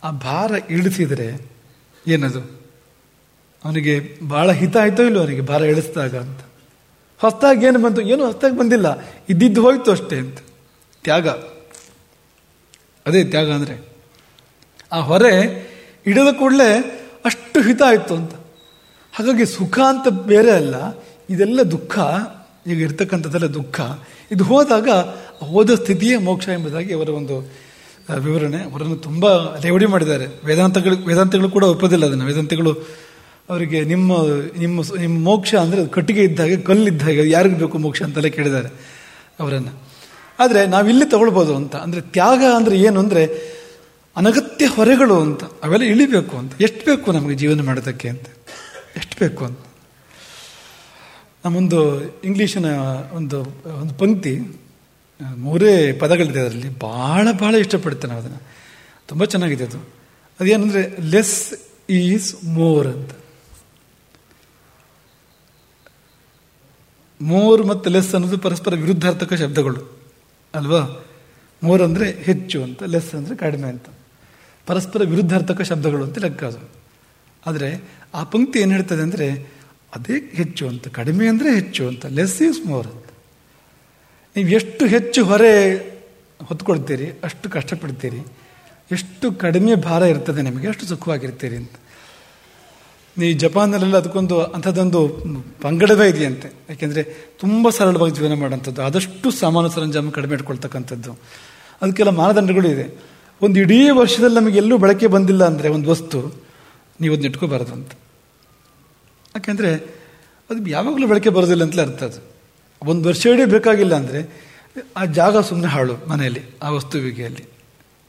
[0.05, 1.29] ಆ ಭಾರ ಇಳಿಸಿದರೆ
[2.07, 2.41] ಏನದು?
[3.65, 3.95] ಅವನಿಗೆ
[4.29, 6.41] ಭಾಳ ಹಿತ ಆಯ್ತೋ ಇಲ್ಲೋ ಅವನಿಗೆ ಭಾರ ಇಳಿಸಿದಾಗ ಅಂತ.
[7.21, 8.01] ಹೊಸ್ತಾಗಿ ಏನು ಬಂತು?
[8.01, 8.89] ಏನು ಹೊಸ್ತಾಗಿ ಬಂದಿಲ್ಲ.
[9.29, 10.39] ಇದ್ದಿದ್ದು ಹೋಯ್ತು ಅಷ್ಟೇ ಅಂತ.
[11.05, 11.29] ತ್ಯಾಗ.
[13.07, 13.75] ಅದೇ ತ್ಯಾಗ ಅಂದರೆ,
[14.93, 15.35] ಆ ಹೊರೆ
[16.07, 16.71] ಇಡದ ಕೂಡಲೇ
[17.25, 18.35] ಅಷ್ಟು ಹಿತ ಆಯಿತು ಅಂತ.
[19.13, 20.75] ಹಾಗಾಗಿ ಸುಖ ಅಂತ ಬೇರೆ ಅಲ್ಲ,
[21.31, 21.99] ಇದೆಲ್ಲ ದುಃಖ,
[22.67, 23.81] ಈಗ ಇರ್ತಕ್ಕಂಥದ್ದೆಲ್ಲ ದುಃಖ.
[24.31, 24.89] ಇದು ಹೋದಾಗ
[25.41, 27.51] ಹೋದ ಸ್ಥಿತಿಯೇ ಮೋಕ್ಷ ಎಂಬುದಾಗಿ ಅವರ ಒಂದು
[28.19, 28.57] ವಿವರಣೆ.
[28.57, 29.27] ಅವರನ್ನು ತುಂಬ
[29.61, 30.27] ರೇವಡಿ ಮಾಡಿದ್ದಾರೆ.
[30.45, 32.25] ವೇದಾಂತಗಳು ವೇದಾಂತಗಳು ಕೂಡ ಒಪ್ಪೋದಿಲ್ಲ ಅದನ್ನು.
[32.25, 32.73] ವೇದಾಂತಗಳು
[33.51, 34.13] ಅವರಿಗೆ ನಿಮ್ಮ
[34.59, 36.57] ನಿಮ್ಮ ನಿಮ್ಮ ಮೋಕ್ಷ ಅಂದರೆ ಕಟ್ಟಿಗೆ ಇದ್ದಾಗೆ
[37.03, 38.69] ಹಾಗೆ ಯಾರಿಗೆ ಬೇಕು ಮೋಕ್ಷ ಅಂತೆಲ್ಲ ಕೇಳಿದ್ದಾರೆ
[39.41, 39.83] ಅವರನ್ನು.
[40.39, 41.77] ಆದರೆ ನಾವಿಲ್ಲಿ ತಗೊಳ್ಬೋದು ಅಂತ.
[41.77, 43.55] ಅಂದರೆ ತ್ಯಾಗ ಅಂದರೆ ಏನು ಅಂದರೆ
[44.17, 45.45] ಅನಗತ್ಯ ಹೊರೆಗಳು ಅಂತ.
[45.63, 46.53] ಅವೆಲ್ಲ ಇಳಿಬೇಕು ಅಂತ.
[46.61, 48.27] ಎಷ್ಟು ಬೇಕು ನಮಗೆ ಜೀವನ ಮಾಡೋದಕ್ಕೆ ಅಂತ.
[48.97, 49.59] ಎಷ್ಟು ಬೇಕು ಅಂತ.
[51.45, 52.67] ನಮ್ಮೊಂದು ಇಂಗ್ಲೀಷಿನ
[53.13, 53.41] ಒಂದು
[53.81, 54.64] ಒಂದು ಪಂಕ್ತಿ
[55.23, 56.79] ಮೂರೇ ಪದಗಳಿದೆ ಅದರಲ್ಲಿ.
[56.79, 58.43] ಭಾಳ ಭಾಳ ಇಷ್ಟಪಡ್ತೇನೆ ನಾವು ಅದನ್ನು.
[59.09, 59.79] ತುಂಬ ಚೆನ್ನಾಗಿದೆ ಅದು.
[60.41, 61.55] ಅದೇನಂದರೆ ಲೆಸ್
[61.91, 63.11] ಈಸ್ ಮೋರ್ ಅಂತ.
[67.21, 69.99] ಮೋರ್ ಮತ್ತು ಲೆಸ್ ಅನ್ನೋದು ಪರಸ್ಪರ ವಿರುದ್ಧಾರ್ಥಕ ಶಬ್ದಗಳು.
[70.55, 71.05] ಅಲ್ವಾ?
[71.63, 73.85] ಮೋರ್ ಅಂದರೆ ಹೆಚ್ಚು ಅಂತ ಲೆಸ್ ಅಂದರೆ ಕಡಿಮೆ ಅಂತ.
[74.67, 76.71] ಪರಸ್ಪರ ವಿರುದ್ಧಾರ್ಥಕ ಶಬ್ದಗಳು ಅಂತ ಲೆಕ್ಕ ಅದು.
[77.47, 77.83] ಆದರೆ,
[78.15, 79.31] ಆ ಪಂಕ್ತಿ ಏನು ಹೇಳ್ತದೆ ಅಂದರೆ,
[79.95, 83.04] ಅದೇ ಹೆಚ್ಚು ಅಂತ, ಕಡಿಮೆ ಅಂದರೆ ಹೆಚ್ಚು ಅಂತ ಲೆಸ್ ಈಸ್ ಮೋರ್
[84.37, 85.53] ನೀವು ಎಷ್ಟು ಹೆಚ್ಚು ಹೊರೆ
[86.41, 88.21] ಹೊತ್ಕೊಳ್ತೀರಿ, ಅಷ್ಟು ಕಷ್ಟಪಡ್ತೀರಿ,
[88.91, 91.75] ಎಷ್ಟು ಕಡಿಮೆ ಭಾರ ಇರ್ತದೆ ನಿಮಗೆ, ಅಷ್ಟು ಸುಖವಾಗಿರ್ತೀರಿ ಅಂತ.
[93.19, 95.01] ನೀ ಜಪಾನಲ್ಲೆಲ್ಲ ಅದಕ್ಕೊಂದು ಅಂಥದ್ದೊಂದು
[95.63, 96.49] ಪಂಗಡವೇ ಇದೆಯಂತೆ.
[96.71, 97.03] ಯಾಕೆಂದರೆ
[97.41, 101.13] ತುಂಬ ಸರಳವಾಗಿ ಜೀವನ ಮಾಡೋಂಥದ್ದು ಆದಷ್ಟು ಸಾಮಾನು ಸರಂಜಾಮ ಕಡಿಮೆ ಇಟ್ಕೊಳ್ತಕ್ಕಂಥದ್ದು.
[101.83, 102.87] ಅದಕ್ಕೆಲ್ಲ ಮಾನದಂಡಗಳು ಇದೆ.
[103.43, 106.19] ಒಂದು ಇಡೀ ವರ್ಷದಲ್ಲಿ ನಮಗೆ ಎಲ್ಲೂ ಬಳಕೆ ಬಂದಿಲ್ಲ ಅಂದರೆ ಒಂದು ವಸ್ತು,
[107.01, 107.93] ನೀವು ಅದನ್ನ ಇಟ್ಕೋಬಾರದು ಅಂತ.
[109.35, 109.71] ಯಾಕೆಂದರೆ
[110.51, 112.21] ಅದು ಯಾವಾಗಲೂ ಬಳಕೆ ಬರೋದಿಲ್ಲ ಅಂತಲೇ ಅರ್ಥ ಅದು.
[112.87, 114.21] ಒಂದು ವರ್ಷ ಇಡೀ ಬೇಕಾಗಿಲ್ಲ ಅಂದರೆ
[114.97, 117.45] ಆ ಜಾಗ ಸುಮ್ಮನೆ ಹಾಳು ಮನೆಯಲ್ಲಿ, ಆ ವಸ್ತುವಿಗೆ ಅಲ್ಲಿ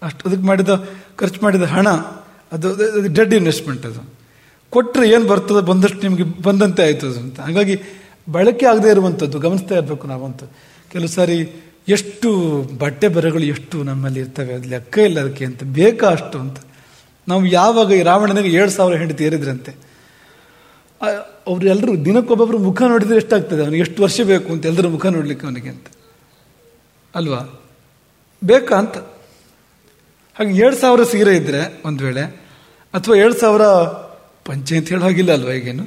[0.01, 0.69] ಅಷ್ಟು ಅದಕ್ಕೆ ಮಾಡಿದ,
[1.17, 1.87] ಖರ್ಚು ಮಾಡಿದ ಹಣ,
[2.51, 4.01] ಅದು ಅದು ಡೆಡ್ ಇನ್ವೆಸ್ಟ್ಮೆಂಟ್ ಅದು.
[4.73, 7.37] ಕೊಟ್ಟರೆ ಏನು ಬರ್ತದೆ ಬಂದಷ್ಟು ನಿಮಗೆ ಬಂದಂತೆ ಆಯಿತು ಅದು ಅಂತ.
[7.39, 7.75] ಹಾಗಾಗಿ
[8.31, 10.45] ಬಳಕೆ ಆಗದೆ ಇರುವಂಥದ್ದು, ಗಮನಿಸ್ತಾ ಇರಬೇಕು ನಾವಂತೂ.
[10.91, 11.37] ಕೆಲವು ಸಾರಿ
[11.87, 12.29] ಎಷ್ಟು
[12.77, 16.57] ಬಟ್ಟೆ ಬರೆಗಳು ಎಷ್ಟು ನಮ್ಮಲ್ಲಿ ಇರ್ತವೆ, ಅದು ಲೆಕ್ಕ ಇಲ್ಲ ಅದಕ್ಕೆ ಅಂತ, ಬೇಕಾ ಅಷ್ಟು ಅಂತ.
[17.27, 19.71] ನಾವು ಯಾವಾಗ ಈ ರಾವಣನಿಗೆ ಏಳು ಸಾವಿರ ಹೆಂಡತಿ ಏರಿದ್ರಂತೆ
[21.47, 23.61] ಅವ್ರು ಎಲ್ಲರೂ ದಿನಕ್ಕೊಬ್ಬೊಬ್ರು ಮುಖ ನೋಡಿದರೆ ಎಷ್ಟಾಗ್ತದೆ?
[23.63, 25.87] ಅವನಿಗೆ ಎಷ್ಟು ವರ್ಷ ಬೇಕು ಅಂತ ಎಲ್ಲರೂ ಮುಖ ನೋಡಲಿಕ್ಕೆ ಅವನಿಗೆ ಅಂತ.
[27.15, 27.61] ಅಲ್ವಾ?
[28.43, 28.97] ಬೇಕಾ ಅಂತ.
[30.35, 32.21] ಹಾಗೆ ಏಳು ಸಾವಿರ ಸೀರೆ ಇದ್ದರೆ ಒಂದು ವೇಳೆ,
[32.93, 33.61] ಅಥವಾ ಏಳು ಸಾವಿರ
[34.45, 35.83] ಪಂಚೆ ಅಂತ ಹೇಳೋ ಹಾಗಿಲ್ಲ ಅಲ್ವಾ ಈಗೇನು?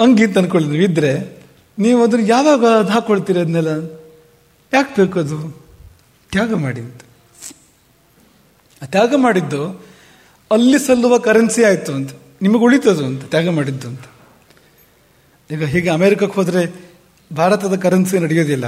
[0.00, 1.42] ಅಂಗಿ ಅಂತ ಅಂದ್ಕೊಳ್ಳಿ ನೀವು ಇದ್ರೆ,
[1.78, 3.82] ನೀವು ಅದನ್ನು ಯಾವಾಗ ಅದು ಹಾಕೊಳ್ತೀರಿ ಅದನ್ನೆಲ್ಲ
[4.72, 5.66] ಯಾಕೆ ಬೇಕು ಅದು?
[6.30, 7.00] ತ್ಯಾಗ ಮಾಡಿ ಅಂತ.
[8.84, 9.86] ತ್ಯಾಗ ಮಾಡಿದ್ದು
[10.50, 12.10] ಅಲ್ಲಿ ಸಲ್ಲುವ ಕರೆನ್ಸಿ ಆಯಿತು ಅಂತ.
[12.42, 14.00] ನಿಮಗೆ ಉಳಿತದು ಅಂತ, ತ್ಯಾಗ ಮಾಡಿದ್ದು ಅಂತ.
[15.50, 16.74] ಈಗ ಹೀಗೆ ಅಮೇರಿಕಕ್ಕೆ ಹೋದರೆ
[17.36, 18.64] ಭಾರತದ ಕರೆನ್ಸಿ ನಡೆಯೋದಿಲ್ಲ.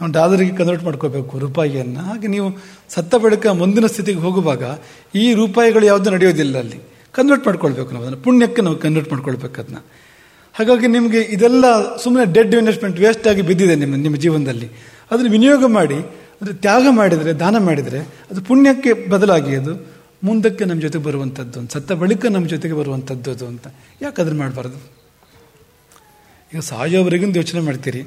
[0.00, 2.00] ನಾವು ಡಾಲರಿಗೆ ಕನ್ವರ್ಟ್ ಮಾಡ್ಕೋಬೇಕು ರೂಪಾಯಿಯನ್ನು.
[2.00, 4.62] ಹಾಗೆ ನೀವು ಸತ್ತ ಬಳಿಕ ಮುಂದಿನ ಸ್ಥಿತಿಗೆ ಹೋಗುವಾಗ
[5.14, 6.80] ಈ ರೂಪಾಯಿಗಳು ಯಾವುದು ನಡೆಯೋದಿಲ್ಲ ಅಲ್ಲಿ.
[7.12, 8.22] ಕನ್ವರ್ಟ್ ಮಾಡ್ಕೊಳ್ಬೇಕು ನಾವು ಅದನ್ನು.
[8.22, 9.76] ಪುಣ್ಯಕ್ಕೆ ನಾವು ಕನ್ವರ್ಟ್ ಮಾಡ್ಕೊಳ್ಬೇಕು ಅದನ್ನ.
[10.54, 14.66] ಹಾಗಾಗಿ ನಿಮಗೆ ಇದೆಲ್ಲ ಸುಮ್ಮನೆ ಡೆಡ್ ಇನ್ವೆಸ್ಟ್ಮೆಂಟ್ ವೇಸ್ಟ್ ಆಗಿ ಬಿದ್ದಿದೆ ನಿಮ್ಮ ನಿಮ್ಮ ಜೀವನದಲ್ಲಿ.
[15.10, 19.91] ಅದನ್ನು ವಿನಿಯೋಗ ಮಾಡಿ ಅಂದರೆ ತ್ಯಾಗ ಮಾಡಿದರೆ, ದಾನ ಮಾಡಿದರೆ ಅದು ಪುಣ್ಯಕ್ಕೆ ಬದಲಾಗಿ ಅದು
[20.22, 23.66] ಮುಂದಕ್ಕೆ ನಮ್ಮ ಜೊತೆಗೆ ಬರುವಂಥದ್ದು ಸತ್ತ ಬಳಿಕ ನಮ್ಮ ಜೊತೆಗೆ ಬರುವಂಥದ್ದು ಅದು ಅಂತ.
[24.02, 24.78] ಯಾಕೆ ಅದನ್ನು ಮಾಡಬಾರ್ದು?
[26.54, 28.02] ಈಗ ಸಾಯೋವರೆಗಿಂದು ಯೋಚನೆ ಮಾಡ್ತೀರಿ,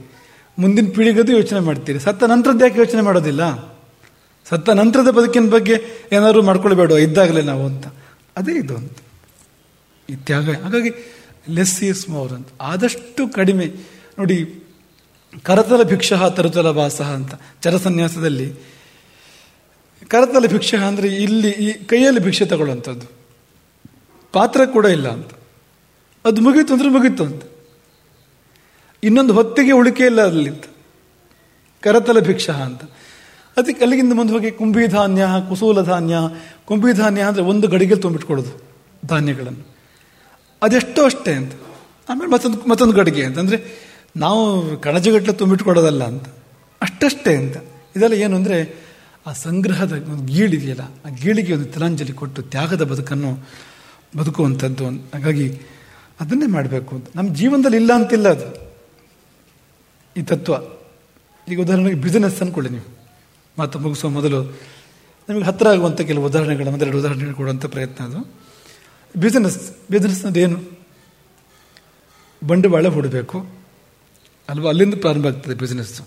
[0.57, 1.99] ಮುಂದಿನ ಪೀಳಿಗೆದು ಯೋಚನೆ ಮಾಡ್ತೀರಿ.
[1.99, 3.43] ಸತ್ತ ನಂತರದ್ದು ಯಾಕೆ ಯೋಚನೆ ಮಾಡೋದಿಲ್ಲ?
[4.49, 5.75] ಸತ್ತ ನಂತರದ ಬದುಕಿನ ಬಗ್ಗೆ
[6.11, 7.87] ಏನಾದರೂ ಮಾಡ್ಕೊಳ್ಬೇಡ, ಇದ್ದಾಗಲೇ ನಾವು ಅಂತ.
[8.37, 8.97] ಅದೇ ಇದು ಅಂತ.
[10.09, 10.91] ಇತ್ಯಾಗ ತ್ಯಾಗ, ಹಾಗಾಗಿ
[11.49, 12.47] ಲೆಸ್ ಈಸ್ ಮೋರ್ ಅಂತ.
[12.61, 13.65] ಆದಷ್ಟು ಕಡಿಮೆ.
[14.19, 14.37] ನೋಡಿ,
[15.43, 17.33] ಕರತಲ ಭಿಕ್ಷ ತರುತಲ ವಾಸ ಅಂತ.
[17.61, 18.74] ಚರಸನ್ಯಾಸದಲ್ಲಿ
[20.07, 23.07] ಕರತಲ ಭಿಕ್ಷೆ ಅಂದ್ರೆ ಇಲ್ಲಿ ಈ ಕೈಯಲ್ಲಿ ಭಿಕ್ಷೆ ತಗೊಳ್ಳುವಂಥದ್ದು.
[24.33, 25.31] ಪಾತ್ರ ಕೂಡ ಇಲ್ಲ ಅಂತ.
[26.25, 27.43] ಅದು ಮುಗೀತು ಅಂದ್ರೆ ಮುಗೀತು ಅಂತ.
[29.03, 30.63] ಇನ್ನೊಂದು ಹೊತ್ತಿಗೆ ಉಳಿಕೆ ಇಲ್ಲ ಅಲ್ಲಿ ಅಂತ
[31.81, 32.83] ಕರತಲ ಭಿಕ್ಷ ಅಂತ.
[33.57, 36.15] ಅದಕ್ಕೆ ಅಲ್ಲಿಗಿಂತ ಮುಂದೆ ಹೋಗಿ ಕುಂಭಿಧಾನ್ಯ, ಕುಸೂಲ ಧಾನ್ಯ.
[36.65, 38.61] ಕುಂಭಿಧಾನ್ಯ ಅಂದರೆ ಒಂದು ಗಡಿಗೆ ತುಂಬಿಟ್ಕೊಡೋದು
[39.05, 39.75] ಧಾನ್ಯಗಳನ್ನು.
[40.61, 41.53] ಅದೆಷ್ಟೋ ಅಷ್ಟೇ ಅಂತ.
[42.09, 43.39] ಆಮೇಲೆ ಮತ್ತೊಂದು ಮತ್ತೊಂದು ಗಡಿಗೆ ಅಂತ.
[43.39, 43.85] ಅಂದರೆ
[44.17, 46.25] ನಾವು ಕಣಜಗಟ್ಟಲೆ ತುಂಬಿಟ್ಕೊಡೋದಲ್ಲ ಅಂತ.
[46.81, 47.57] ಅಷ್ಟಷ್ಟೇ ಅಂತ.
[47.95, 48.84] ಇದೆಲ್ಲ ಏನು ಅಂದರೆ
[49.25, 53.37] ಆ ಸಂಗ್ರಹದ ಒಂದು ಗೀಳಿದೆಯಲ್ಲ, ಆ ಗೀಳಿಗೆ ಒಂದು ತಿಲಾಂಜಲಿ ಕೊಟ್ಟು ತ್ಯಾಗದ ಬದುಕನ್ನು
[54.17, 54.85] ಬದುಕುವಂಥದ್ದು.
[54.87, 55.61] ಹಾಗಾಗಿ
[56.21, 57.05] ಅದನ್ನೇ ಮಾಡಬೇಕು ಅಂತ.
[57.15, 58.75] ನಮ್ಮ ಜೀವನದಲ್ಲಿ ಇಲ್ಲ ಅಂತಿಲ್ಲ ಅದು.
[60.17, 60.53] ಈ ತತ್ವ.
[61.51, 62.97] ಈಗ ಉದಾಹರಣೆಗೆ ಬಿಸಿನೆಸ್ ಅಂದ್ಕೊಳ್ಳಿ ನೀವು.
[63.59, 64.43] ಮಾತು ಮುಗಿಸುವ ಮೊದಲು
[65.29, 68.33] ನಿಮಗೆ ಹತ್ತಿರ ಆಗುವಂಥ ಕೆಲವು ಉದಾಹರಣೆಗಳು ಒಂದೆರಡು ಉದಾಹರಣೆಗಳು ಕೊಡುವಂಥ ಪ್ರಯತ್ನ ಅದು.
[69.19, 70.79] ಬಿಸಿನೆಸ್ ಏನು?
[72.47, 73.45] ಬಂಡವಾಳ ಹೂಡಬೇಕು.
[74.49, 74.69] ಅಲ್ವಾ?
[74.69, 76.03] ಅಲ್ಲಿಂದ ಪ್ರಾರಂಭ ಆಗ್ತದೆ ಬಿಸ್ನೆಸ್ಸು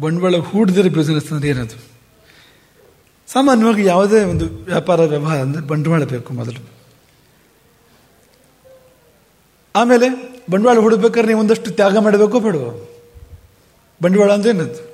[0.00, 1.87] ಬಂಡವಾಳ ಹೂಡಿದರೆ ಬಿಸಿನೆಸ್ ಅಂದ್ರೆ ಏನದು?
[3.32, 6.68] ಸಾಮಾನ್ಯವಾಗಿ ಯಾವುದೇ ಒಂದು ವ್ಯಾಪಾರ ವ್ಯವಹಾರ ಅಂದರೆ ಬಂಡವಾಳ ಬೇಕು ಮೊದಲು.
[9.76, 12.86] ಆಮೇಲೆ ಬಂಡವಾಳ ಹೂಡಬೇಕಾದ್ರೆ ನೀವು ಒಂದಷ್ಟು ತ್ಯಾಗ ಮಾಡಬೇಕೋ ಬೇಡುವ?
[14.02, 14.88] ಬಂಡವಾಳ ಅಂದ್ರೆ ಏನದು?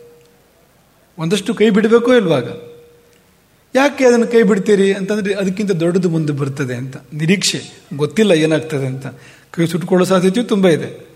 [1.19, 2.49] ಒಂದಷ್ಟು ಕೈ ಬಿಡಬೇಕೋ ಇಲ್ವಾಗ?
[3.75, 6.97] ಯಾಕೆ ಅದನ್ನು ಕೈ ಬಿಡ್ತೀರಿ ಅಂತಂದ್ರೆ ಅದಕ್ಕಿಂತ ದೊಡ್ಡದು ಮುಂದೆ ಬರ್ತದೆ ಅಂತ.
[7.13, 9.07] ನಿರೀಕ್ಷೆ, ಗೊತ್ತಿಲ್ಲ ಏನಾಗ್ತದೆ ಅಂತ.
[9.51, 11.07] ಕೈ ಸುಟ್ಕೊಳ್ಳೋ ಸಾಧ್ಯತೆಯು ತುಂಬ ಇದೆ.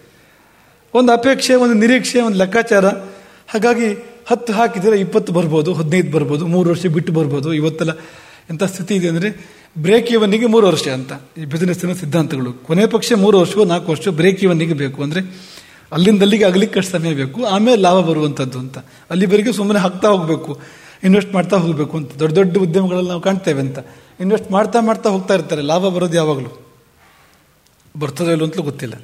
[0.95, 2.87] ಒಂದು ಅಪೇಕ್ಷೆ, ಒಂದು ನಿರೀಕ್ಷೆ, ಒಂದು ಲೆಕ್ಕಾಚಾರ.
[3.49, 7.93] ಹಾಗಾಗಿ ಹತ್ತು ಹಾಕಿದರೆ ಇಪ್ಪತ್ತು ಬರ್ಬೋದು, ಹದಿನೈದು ಬರ್ಬೋದು, ಮೂರು ವರ್ಷ ಬಿಟ್ಟು ಬರ್ಬೋದು, ಇವತ್ತೆಲ್ಲ
[8.53, 9.29] ಎಂಥ ಸ್ಥಿತಿ ಇದೆ ಅಂದರೆ
[9.85, 11.13] ಬ್ರೇಕ್ ಇವನಿಗೆ ಮೂರು ವರ್ಷ ಅಂತ.
[11.41, 12.51] ಈ ಬಿಸಿನೆಸ್ಸಿನ ಸಿದ್ಧಾಂತಗಳು.
[12.67, 15.23] ಕೊನೆ ಪಕ್ಷ ಮೂರು ವರ್ಷವೋ, ನಾಲ್ಕು ವರ್ಷ ಬ್ರೇಕ್ ಇವನಿಗೆ ಬೇಕು ಅಂದರೆ
[15.93, 18.79] ಅಲ್ಲಿಂದ ಅಲ್ಲಿಗೆ ಅಗಲಿಕ್ಕೆ ಸಮಯ ಬೇಕು, ಆಮೇಲೆ ಲಾಭ ಬರುವಂಥದ್ದು ಅಂತ.
[19.11, 20.53] ಅಲ್ಲಿವರೆಗೆ ಸುಮ್ಮನೆ ಹಾಕ್ತಾ ಹೋಗಬೇಕು
[21.07, 22.11] ಇನ್ವೆಸ್ಟ್ ಮಾಡ್ತಾ ಹೋಗಬೇಕು ಅಂತ.
[22.19, 23.79] ದೊಡ್ಡ ದೊಡ್ಡ ಉದ್ಯಮಗಳಲ್ಲಿ ನಾವು ಕಾಣ್ತೇವೆ ಅಂತ.
[24.21, 25.63] ಇನ್ವೆಸ್ಟ್ ಮಾಡ್ತಾ ಮಾಡ್ತಾ ಹೋಗ್ತಾ ಇರ್ತಾರೆ.
[25.63, 26.51] ಲಾಭ ಬರೋದು ಯಾವಾಗಲೂ?
[27.95, 28.97] ಬರ್ತದೋ ಇಲ್ಲೋ ಅಂತಲೂ ಗೊತ್ತಿಲ್ಲ.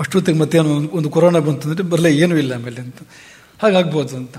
[0.00, 0.58] ಅಷ್ಟೊತ್ತಿಗೆ ಮತ್ತೆ
[0.98, 2.98] ಒಂದು ಕೊರೋನಾ ಬಂತಂದರೆ ಬರಲೇ ಏನೂ ಇಲ್ಲ ಆಮೇಲೆ ಅಂತ.
[3.62, 4.36] ಹಾಗಾಗ್ಬೋದು ಅಂತ.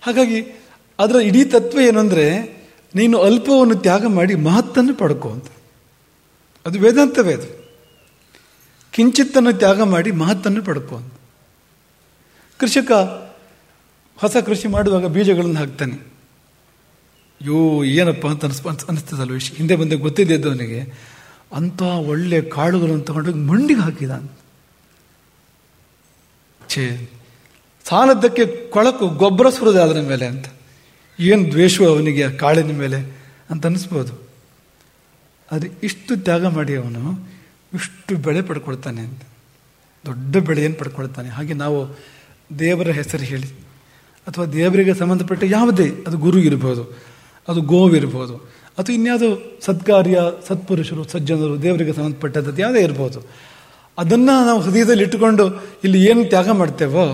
[0.00, 0.64] ಹಾಗಾಗಿ
[0.98, 2.60] ಅದರ ಇಡೀ ತತ್ವ ಏನಂದರೆ,
[2.94, 5.44] ನೀನು ಅಲ್ಪವನ್ನು ತ್ಯಾಗ ಮಾಡಿ ಮಹತ್ತನ್ನು ಪಡ್ಕೋ ಅಂತ.
[6.66, 7.68] ಅದು ವೇದಾಂತವೇ ಅದು.
[8.92, 11.12] ಕಿಂಚಿತ್ತನ್ನು ತ್ಯಾಗ ಮಾಡಿ ಮಹತ್ತನ್ನು ಪಡ್ಕೋ ಅಂತ.
[12.58, 12.92] ಕೃಷಿಕ
[14.16, 16.12] ಹೊಸ ಕೃಷಿ ಮಾಡುವಾಗ ಬೀಜಗಳನ್ನು ಹಾಕ್ತಾನೆ.
[17.42, 21.10] ಯೋ ಏನಪ್ಪ ಅಂತ ಅನಿಸ್ ಅನಿಸ್ತದಲ್ವ ಹಿಂದೆ ಬಂದೆ ಗೊತ್ತಿದೆ ಅವನಿಗೆ.
[21.54, 24.28] ಅಂಥ ಒಳ್ಳೆ ಕಾಳುಗಳನ್ನು ತಗೊಂಡೋಗಿ ಮಂಡಿಗೆ ಹಾಕಿದ
[26.68, 27.10] ಛೇ
[27.90, 30.46] ಸಾಲದ್ದಕ್ಕೆ ಕೊಳಕು ಗೊಬ್ಬರ ಸುರಿದೆ ಅದರ ಮೇಲೆ ಅಂತ.
[31.18, 32.98] ಏನು ದ್ವೇಷವು ಅವನಿಗೆ ಕಾಳಿನ ಮೇಲೆ
[33.50, 34.12] ಅಂತ ಅನ್ನಿಸ್ಬೋದು
[35.52, 37.02] ಆದರೆ ಇಷ್ಟು ತ್ಯಾಗ ಮಾಡಿ ಅವನು,
[37.74, 39.22] ಇಷ್ಟು ಬೆಳೆ ಪಡ್ಕೊಳ್ತಾನೆ ಅಂತ.
[40.04, 41.28] ದೊಡ್ಡ ಬೆಳೆಯನ್ನು ಪಡ್ಕೊಳ್ತಾನೆ?
[41.28, 41.78] ಹಾಗೆ ನಾವು
[42.58, 43.48] ದೇವರ ಹೆಸರು ಹೇಳಿ,
[44.26, 46.84] ಅಥವಾ ದೇವರಿಗೆ ಸಂಬಂಧಪಟ್ಟ ಯಾವುದೇ, ಅದು ಗುರು ಇರ್ಬೋದು,
[47.48, 48.36] ಅದು ಗೋವಿರ್ಬೋದು
[48.78, 49.30] ಅಥವಾ ಇನ್ಯಾವುದೋ
[49.66, 53.20] ಸತ್ಕಾರ್ಯ, ಸತ್ಪುರುಷರು, ಸಜ್ಜನರು, ದೇವರಿಗೆ ಸಂಬಂಧಪಟ್ಟದ್ದು ಯಾವುದೇ ಇರ್ಬೋದು.
[53.98, 55.44] ಅದನ್ನು ನಾವು ಹೃದಯದಲ್ಲಿ ಇಟ್ಟುಕೊಂಡು
[55.84, 57.04] ಇಲ್ಲಿ ಏನು ತ್ಯಾಗ ಮಾಡ್ತೇವೋ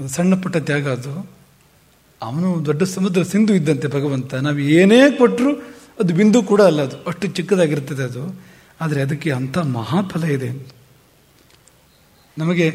[0.00, 1.30] ಅದು ಸಣ್ಣ ಪುಟ್ಟ ತ್ಯಾಗ ಅದು.
[2.22, 4.34] ಅವನು ದೊಡ್ಡ ಸಮುದ್ರ ಸಿಂಧು ಇದ್ದಂತೆ ಭಗವಂತ.
[4.34, 5.56] ನಾವು ಏನೇ ಕೊಟ್ಟರು
[6.00, 6.96] ಅದು ಬಿಂದು ಕೂಡ ಅಲ್ಲ ಅದು.
[7.06, 8.40] ಅಷ್ಟು ಚಿಕ್ಕದಾಗಿರ್ತದೆ ಅದು.
[8.80, 10.68] ಆದರೆ ಅದಕ್ಕೆ ಅಂಥ ಮಹಾಫಲ ಇದೆ.
[12.38, 12.70] ನಮಗೆ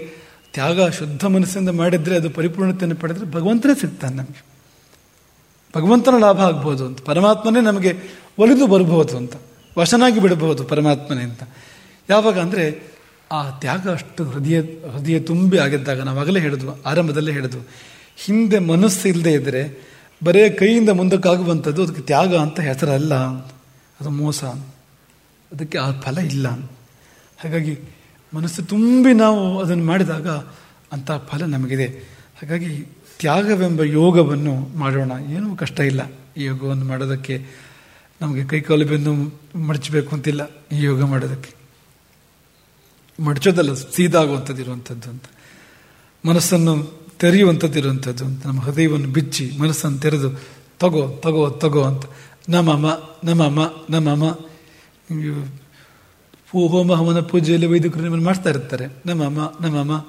[0.53, 4.45] ತ್ಯಾಗ ಶುದ್ಧ ಮನಸ್ಸಿಂದ ಮಾಡಿದರೆ ಅದು ಪರಿಪೂರ್ಣತೆಯನ್ನು ಪಡೆದರೆ ಭಗವಂತನೇ ಸಿಗ್ತಾನೆ ನಮಗೆ.
[5.77, 7.01] ಭಗವಂತನ ಲಾಭ ಆಗ್ಬೋದು ಅಂತ.
[7.01, 7.93] ಪರಮಾತ್ಮನೇ ನಮಗೆ
[8.39, 9.33] ಒಲಿದು ಬರಬಹುದು ಅಂತ.
[9.77, 11.43] ವಶನಾಗಿ ಬಿಡಬಹುದು ಪರಮಾತ್ಮನೇ ಅಂತ.
[12.09, 12.94] ಯಾವಾಗ ಅಂದರೆ
[13.31, 17.61] ಆ ತ್ಯಾಗ ಅಷ್ಟು ಹೃದಯ ಹೃದಯ ತುಂಬಿ ಆಗಿದ್ದಾಗ ನಾವಾಗಲೇ ಹೇಳಿದ್ವು ಆರಂಭದಲ್ಲೇ ಹೇಳಿದ್ವು
[18.15, 23.15] ಹಿಂದೆ ಮನಸ್ಸು ಇಲ್ಲದೆ ಇದ್ದರೆ ಬರೇ ಕೈಯಿಂದ ಮುಂದಕ್ಕಾಗುವಂಥದ್ದು ಅದಕ್ಕೆ ತ್ಯಾಗ ಅಂತ ಹೆಸರಲ್ಲ.
[24.01, 24.43] ಅದು ಮೋಸ.
[24.43, 26.47] ಅದಕ್ಕೆ ಆ ಫಲ ಇಲ್ಲ.
[27.37, 27.79] ಹಾಗಾಗಿ
[28.33, 30.29] ಮನಸ್ಸು ತುಂಬಿ ನಾವು ಅದನ್ನು ಮಾಡಿದಾಗ
[30.91, 31.85] ಅಂತ ಫಲ ನಮಗಿದೆ.
[32.35, 32.87] ಹಾಗಾಗಿ
[33.19, 35.11] ತ್ಯಾಗವೆಂಬ ಯೋಗವನ್ನು ಮಾಡೋಣ.
[35.29, 37.45] ಏನೂ ಕಷ್ಟ ಇಲ್ಲ ಯೋಗವನ್ನು ಮಾಡೋದಕ್ಕೆ.
[38.21, 39.13] ನಮಗೆ ಕೈಕಾಲು ಬೆನ್ನು
[39.59, 41.54] ಮಡಚಬೇಕು ಅಂತಿಲ್ಲ ಈ ಯೋಗ ಮಾಡೋದಕ್ಕೆ.
[43.23, 45.23] ಮಡಚೋದಲ್ಲ ಸೀದಾಗುವಂಥದ್ದು ಇರುವಂಥದ್ದು ಅಂತ.
[46.27, 50.31] ಮನಸ್ಸನ್ನು ತೆರೆಯುವಂಥದ್ದು ಇರುವಂಥದ್ದು ಅಂತ, ನಮ್ಮ ಹೃದಯವನ್ನು ಬಿಚ್ಚಿ ಮನಸ್ಸನ್ನು ತೆರೆದು,
[50.79, 52.03] ತಗೋ ತಗೋ ತಗೋ ಅಂತ.
[52.49, 52.85] ನಮಮ
[53.23, 54.23] ನಮಮ ನಮಮ.
[56.51, 58.85] ಹೋಮ ಹವನ ಪೂಜೆಯಲ್ಲಿ ವೈದಿಕರು ನಿಮ್ಮನ್ನು ಮಾಡ್ತಾ ಇರ್ತಾರೆ.
[59.05, 60.05] ನಮಮ ನಮಮ.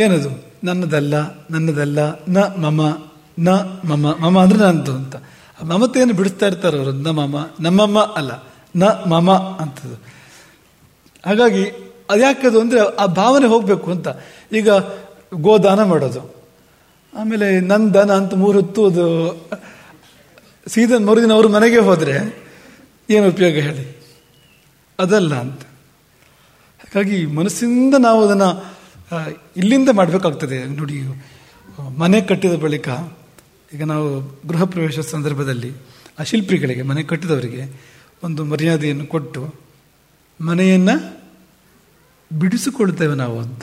[0.00, 0.44] ಏನದು?
[0.64, 3.48] ನನ್ನದಲ್ಲ ನನ್ನದಲ್ಲ, ನ, ಮಮ ನ,
[3.84, 5.16] ಮಮ ಮಮ ಅಂದ್ರೆ ನಂದು ಅಂತ.
[5.62, 6.92] ಮಮತೆಯನ್ನು ಬಿಡಿಸ್ತಾ ಇರ್ತಾರೆ ಅವರು.
[6.92, 10.11] ನಮ್ಮಮ್ಮ ನಮ್ಮಮ್ಮ ಅಲ್ಲ, ನ, ಮಮ ಅಂತದ್ದು.
[11.24, 11.64] ಹಾಗಾಗಿ
[12.10, 14.08] ಅದ್ಯಾಕದು ಅಂದರೆ ಆ ಭಾವನೆ ಹೋಗಬೇಕು ಅಂತ.
[14.52, 14.70] ಈಗ
[15.46, 16.22] ಗೋದಾನ ಮಾಡೋದು.
[17.14, 19.04] ಆಮೇಲೆ ನನ್ನ ದನ ಅಂತ ಮೂರು ಹೊತ್ತು ಅದು
[20.66, 22.14] ಸೀದನ್ ಮರುದಿನ ಅವರು ಮನೆಗೆ ಹೋದರೆ
[23.10, 23.84] ಏನು ಉಪಯೋಗ ಹೇಳಿ?
[24.98, 25.62] ಅದಲ್ಲ ಅಂತ.
[26.82, 28.48] ಹಾಗಾಗಿ ಮನಸ್ಸಿಂದ ನಾವು ಅದನ್ನು
[29.56, 30.58] ಇಲ್ಲಿಂದ ಮಾಡಬೇಕಾಗ್ತದೆ.
[30.78, 30.96] ನೋಡಿ,
[31.98, 32.88] ಮನೆ ಕಟ್ಟಿದ ಬಳಿಕ,
[33.74, 34.08] ಈಗ ನಾವು
[34.48, 35.70] ಗೃಹ ಪ್ರವೇಶ ಸಂದರ್ಭದಲ್ಲಿ
[36.18, 37.62] ಆ ಶಿಲ್ಪಿಗಳಿಗೆ, ಮನೆ ಕಟ್ಟಿದವರಿಗೆ
[38.22, 39.42] ಒಂದು ಮರ್ಯಾದೆಯನ್ನು ಕೊಟ್ಟು
[40.40, 41.22] ಮನೆಯನ್ನು
[42.38, 43.62] ಬಿಡಿಸಿಕೊಳ್ತೇವೆ ನಾವು ಅಂತ.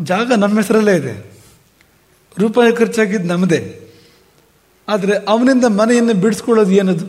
[0.00, 1.38] ಜಾಗ ನಮ್ಮ ಹೆಸರಲ್ಲೇ ಇದೆ.
[2.38, 3.80] ರೂಪಾಯಿ ಖರ್ಚಾಗಿದ್ದು ನಮ್ಮದೇ
[4.88, 7.06] ಆದರೆ ಅವನಿಂದ ಮನೆಯನ್ನು ಬಿಡಿಸ್ಕೊಳ್ಳೋದು ಏನದು?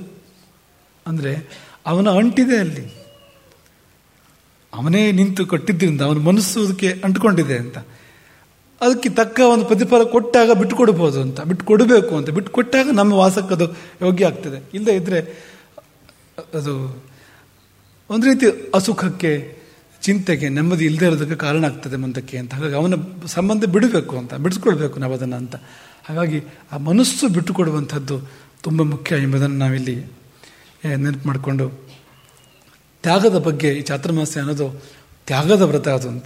[1.07, 1.49] ಅಂದರೆ
[1.85, 2.99] ಅವನ ಅಂಟಿದೆ ಅಲ್ಲಿ.
[4.73, 7.77] ಅವನೇ ನಿಂತು ಕಟ್ಟಿದ್ದರಿಂದ ಅವನ ಮನಸ್ಸು ಅದಕ್ಕೆ ಅಂಟ್ಕೊಂಡಿದೆ ಅಂತ.
[8.81, 11.41] ಅದಕ್ಕೆ ತಕ್ಕ ಒಂದು ಪ್ರತಿಫಲ ಕೊಟ್ಟಾಗ ಬಿಟ್ಟು ಕೊಡ್ಬೋದು ಅಂತ.
[11.41, 12.29] ಬಿಟ್ಟು ಕೊಡಬೇಕು ಅಂತ.
[12.29, 14.71] ಬಿಟ್ಟು ಕೊಟ್ಟಾಗ ನಮ್ಮ ವಾಸಕ್ಕದು ಯೋಗ್ಯ ಆಗ್ತದೆ.
[14.73, 15.19] ಇಲ್ಲದೆ ಇದ್ದರೆ
[16.53, 17.03] ಅದು
[18.09, 19.31] ಒಂದು ರೀತಿ ಅಸುಖಕ್ಕೆ,
[20.01, 22.53] ಚಿಂತೆಗೆ, ನೆಮ್ಮದಿ ಇಲ್ಲದೆ ಇರೋದಕ್ಕೆ ಕಾರಣ ಆಗ್ತದೆ ಮುಂದಕ್ಕೆ ಅಂತ.
[22.53, 22.93] ಹಾಗಾಗಿ ಅವನ
[23.25, 25.55] ಸಂಬಂಧ ಬಿಡಬೇಕು ಅಂತ, ಬಿಡಿಸ್ಕೊಳ್ಬೇಕು ನಾವು ಅದನ್ನು ಅಂತ.
[26.05, 28.15] ಹಾಗಾಗಿ ಆ ಮನಸ್ಸು ಬಿಟ್ಟುಕೊಡುವಂಥದ್ದು
[28.63, 29.95] ತುಂಬ ಮುಖ್ಯ ಎಂಬುದನ್ನು ನಾವಿಲ್ಲಿ
[30.85, 31.65] ನೆನಪು ಮಾಡಿಕೊಂಡು
[33.03, 34.83] ತ್ಯಾಗದ ಬಗ್ಗೆ ಈ ಚಾತುರ್ಮಾಸ್ಯ ಅನ್ನೋದು
[35.27, 36.25] ತ್ಯಾಗದ ವ್ರತ ಅದು ಅಂತ.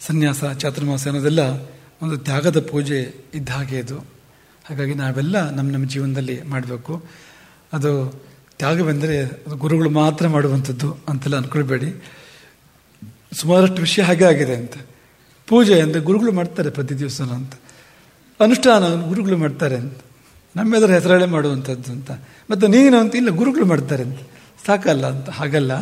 [0.00, 1.42] ಸನ್ಯಾಸ ಚಾತುರ್ಮಾಸ ಅನ್ನೋದೆಲ್ಲ
[2.02, 2.98] ಒಂದು ತ್ಯಾಗದ ಪೂಜೆ
[3.34, 3.98] ಇದ್ದ ಹಾಗೆ ಇದು
[4.64, 7.04] ಹಾಗಾಗಿ ನಾವೆಲ್ಲ ನಮ್ಮ ನಮ್ಮ ಜೀವನದಲ್ಲಿ ಮಾಡಬೇಕು.
[7.72, 7.90] ಅದು
[8.58, 12.04] ತ್ಯಾಗವೆಂದರೆ ಅದು ಗುರುಗಳು ಮಾತ್ರ ಮಾಡುವಂಥದ್ದು ಅಂತೆಲ್ಲ ಅಂದ್ಕೊಳ್ಬೇಡಿ
[13.32, 14.74] ಸುಮಾರಷ್ಟು ವಿಷಯ ಹಾಗೆ ಆಗಿದೆ ಅಂತ.
[15.46, 17.52] ಪೂಜೆ ಅಂದರೆ ಗುರುಗಳು ಮಾಡ್ತಾರೆ ಪ್ರತಿ ದಿವಸ ಅಂತ.
[18.40, 19.98] ಅನುಷ್ಠಾನ ಗುರುಗಳು ಮಾಡ್ತಾರೆ ಅಂತ.
[20.56, 22.10] ನಮ್ಮೆದರ ಹೆಸರಾಳೆ ಮಾಡುವಂಥದ್ದು ಅಂತ.
[22.50, 24.18] ಮತ್ತು ನೀನು ಅಂತ ಇಲ್ಲ, ಗುರುಗಳು ಮಾಡ್ತಾರೆ ಅಂತ.
[24.66, 25.72] ಸಾಕಲ್ಲ ಅಂತ, ಹಾಗಲ್ಲ.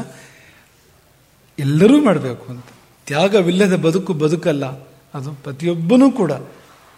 [1.59, 2.65] ಎಲ್ಲರೂ ಮಾಡಬೇಕು ಅಂತ.
[3.07, 4.67] ತ್ಯಾಗವಿಲ್ಲದ ಬದುಕು ಬದುಕಲ್ಲ.
[5.15, 6.33] ಅದು ಪ್ರತಿಯೊಬ್ಬನೂ ಕೂಡ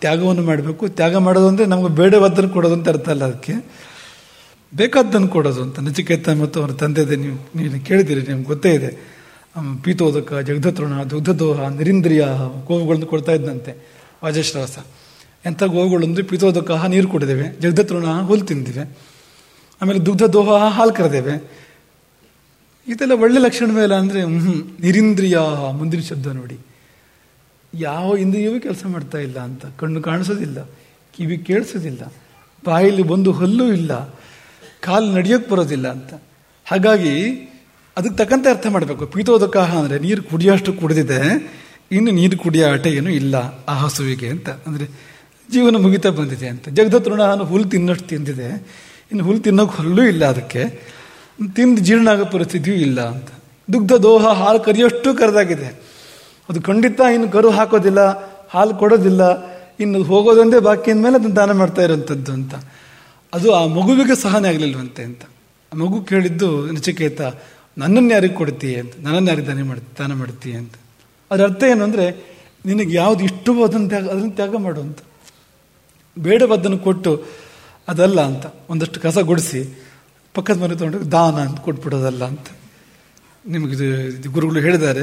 [0.01, 0.89] ತ್ಯಾಗವನ್ನು ಮಾಡಬೇಕು.
[0.89, 3.53] ತ್ಯಾಗ ಮಾಡೋದು ಅಂದರೆ ನಮಗೆ ಕೊಡೋದು ಅಂತ ಅರ್ಥ ಅಲ್ಲ ಅದಕ್ಕೆ.
[4.75, 5.77] ಬೇಕಾದ್ದನ್ನು ಕೊಡೋದು ಅಂತ.
[5.87, 8.91] ನಚಿಕೇತ ಮತ್ತು ಅವರ ತಂದೆದೆ ನೀವು ನೀವು ಕೇಳಿದ್ದೀರಿ, ನಿಮ್ಗೆ ಗೊತ್ತೇ ಇದೆ.
[9.85, 12.23] ಪೀತೋದಕ ಜಗಧತೃಣ ದುಗ್ಧದೋಹ ನಿರಿಂದ್ರಿಯ
[12.69, 13.73] ಗೋವುಗಳನ್ನು ಕೊಡ್ತಾ ಇದ್ದಂತೆ
[14.23, 14.77] ವಾಜಶ್ರಾಸ.
[15.49, 18.85] ಎಂಥ ಗೋವುಗಳು ಅಂದರೆ ಪೀತೋದಕ ನೀರು ಕುಡಿದೇವೆ ಜಗ್ಧತೃಣ ಹುಲ್ಲು ತಿಂದಿವೆ,
[19.81, 21.35] ಆಮೇಲೆ ದುಗ್ಧದೋಹ ಹಾಲು ಕರೆದೇವೆ.
[22.87, 25.37] ಇದೆಲ್ಲ ಒಳ್ಳೆ ಲಕ್ಷಣ ಮೇಲೆ ಅಂದರೆ ಹ್ಞೂ ನಿರಿಂದ್ರಿಯ
[25.79, 26.57] ಮುಂದಿನ ಶಬ್ದ ನೋಡಿ.
[27.73, 30.59] ಯಾವ ಇಂದ್ರಿಯವೂ ಕೆಲಸ ಮಾಡ್ತಾ ಇಲ್ಲ ಅಂತ, ಕಣ್ಣು ಕಾಣಿಸೋದಿಲ್ಲ,
[31.15, 32.03] ಕಿವಿ ಕೇಳಿಸೋದಿಲ್ಲ,
[32.63, 33.93] ಬಾಯಲ್ಲಿ ಒಂದು ಹಲ್ಲು ಇಲ್ಲ
[34.87, 36.13] ಕಾಲು ನಡೆಯೋಕ್ಕೆ ಬರೋದಿಲ್ಲ ಅಂತ.
[36.67, 37.15] ಹಾಗಾಗಿ
[37.97, 39.05] ಅದಕ್ಕೆ ತಕ್ಕಂತೆ ಅರ್ಥ ಮಾಡಬೇಕು.
[39.15, 41.21] ಪೀತೋದಕಾಹ ಅಂದರೆ ನೀರು ಕುಡಿಯೋಷ್ಟು ಕುಡಿದಿದೆ,
[41.97, 43.35] ಇನ್ನು ನೀರು ಕುಡಿಯೋ ಆಟ ಏನೂ ಇಲ್ಲ
[43.71, 44.49] ಆ ಹಸುವಿಗೆ ಅಂತ.
[44.67, 44.87] ಅಂದರೆ
[45.49, 46.65] ಜೀವನ ಮುಗಿತಾ ಬಂದಿದೆ ಅಂತ.
[46.77, 48.49] ಜಗದತೃಣ ಹುಲ್ಲು ತಿನ್ನೋಷ್ಟು ತಿಂದಿದೆ.
[49.11, 50.63] ಇನ್ನು ಹುಲ್ಲು ತಿನ್ನೋಕೆ ಹುಲ್ಲೂ ಇಲ್ಲ ಅದಕ್ಕೆ.
[51.57, 53.31] ತಿಂದು ಜೀರ್ಣ ಆಗೋ ಪರಿಸ್ಥಿತಿಯೂ ಇಲ್ಲ ಅಂತ.
[53.69, 55.69] ದುಗ್ಧ ದೋಹ ಹಾಲು ಕರಿಯೋಷ್ಟು ಕರೆದಾಗಿದೆ.
[56.49, 58.01] ಅದು ಖಂಡಿತ ಇನ್ನು ಕರು ಹಾಕೋದಿಲ್ಲ,
[58.55, 59.23] ಹಾಲು ಕೊಡೋದಿಲ್ಲ.
[59.83, 62.55] ಇನ್ನು ಹೋಗೋದೊಂದೇ ಬಾಕಿ ಅಂದಮೇಲೆ ಅದನ್ನು ದಾನ ಮಾಡ್ತಾ ಇರೋಂಥದ್ದು ಅಂತ.
[63.35, 65.23] ಅದು ಆ ಮಗುವಿಗೆ ಸಹನೆ ಆಗಲಿಲ್ವಂತೆ ಅಂತ.
[65.73, 67.21] ಆ ಮಗು ಕೇಳಿದ್ದು, ನಚಿಕೇತ,
[67.77, 70.75] ನನ್ನನ್ನು ಯಾರಿಗೆ ಕೊಡ್ತೀಯ ಅಂತ, ನನ್ನನ್ನು ಯಾರಿಗೆ ದಾನ ಮಾಡ್ತೀ, ದಾನ ಮಾಡ್ತೀಯ ಅಂತ.
[71.31, 72.07] ಅದರ ಅರ್ಥ ಏನು ಅಂದರೆ,
[72.65, 75.01] ನಿನಗೆ ಯಾವುದು ಇಷ್ಟವೋ ಅದನ್ನು ತ್ಯಾಗ ಅದನ್ನು ತ್ಯಾಗ ಮಾಡು ಅಂತ.
[76.17, 77.13] ಬೇಡವಾದ್ದನ್ನು ಕೊಟ್ಟು
[77.89, 79.63] ಅದಲ್ಲ ಅಂತ, ಒಂದಷ್ಟು ಕಸ ಗುಡಿಸಿ,
[80.35, 82.49] ಪಕ್ಕದ ಮನೆ ತೊಗೊಂಡು ದಾನ ಅಂತ ಕೊಟ್ಬಿಡೋದಲ್ಲ ಅಂತ.
[83.45, 83.75] ನಿಮಗೆ
[84.19, 85.03] ಇದು ಗುರುಗಳು ಹೇಳಿದ್ದಾರೆ,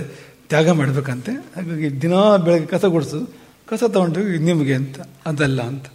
[0.51, 1.33] ತ್ಯಾಗ ಮಾಡಬೇಕಂತೆ.
[1.55, 2.13] ಹಾಗಾಗಿ ದಿನ
[2.45, 3.27] ಬೆಳಗ್ಗೆ ಕಸ ಗುಡಿಸೋದು
[3.69, 4.97] ಕಸ ತಗೊಂಡು ನಿಮಗೆ ಅಂತ,
[5.31, 5.87] ಅದಲ್ಲ ಅಂತ.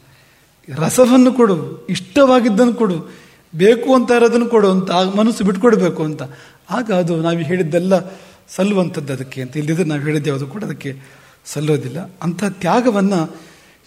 [0.74, 3.10] ರಸವನ್ನು ಕೊಡು, ಇಷ್ಟವಾಗಿದ್ದನ್ನು ಕೊಡು,
[3.54, 6.22] ಬೇಕು ಅಂತ ಇರೋದನ್ನು ಕೊಡು ಅಂತ ಆ ಮನಸ್ಸು ಬಿಟ್ಕೊಡ್ಬೇಕು ಅಂತ.
[6.70, 7.94] ಆಗ ಅದು ನಾವು ಹೇಳಿದ್ದೆಲ್ಲ
[8.48, 9.56] ಸಲ್ಲುವಂಥದ್ದು ಅದಕ್ಕೆ ಅಂತ.
[9.56, 10.96] ಇಲ್ಲದಿದ್ರೆ ನಾವು ಹೇಳಿದ್ದೆ ಅದು ಕೂಡ ಅದಕ್ಕೆ
[11.44, 13.36] ಸಲ್ಲೋದಿಲ್ಲ ಅಂಥ ತ್ಯಾಗವನ್ನು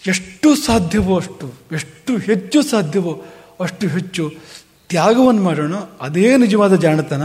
[0.08, 3.24] ಎಷ್ಟು ಸಾಧ್ಯವೋ ಅಷ್ಟು, ಎಷ್ಟು ಹೆಚ್ಚು ಸಾಧ್ಯವೋ
[3.60, 4.32] ಅಷ್ಟು ಹೆಚ್ಚು
[4.88, 5.74] ತ್ಯಾಗವನ್ನು ಮಾಡೋಣ.
[6.00, 7.22] ಅದೇ ನಿಜವಾದ ಜಾಣತನ.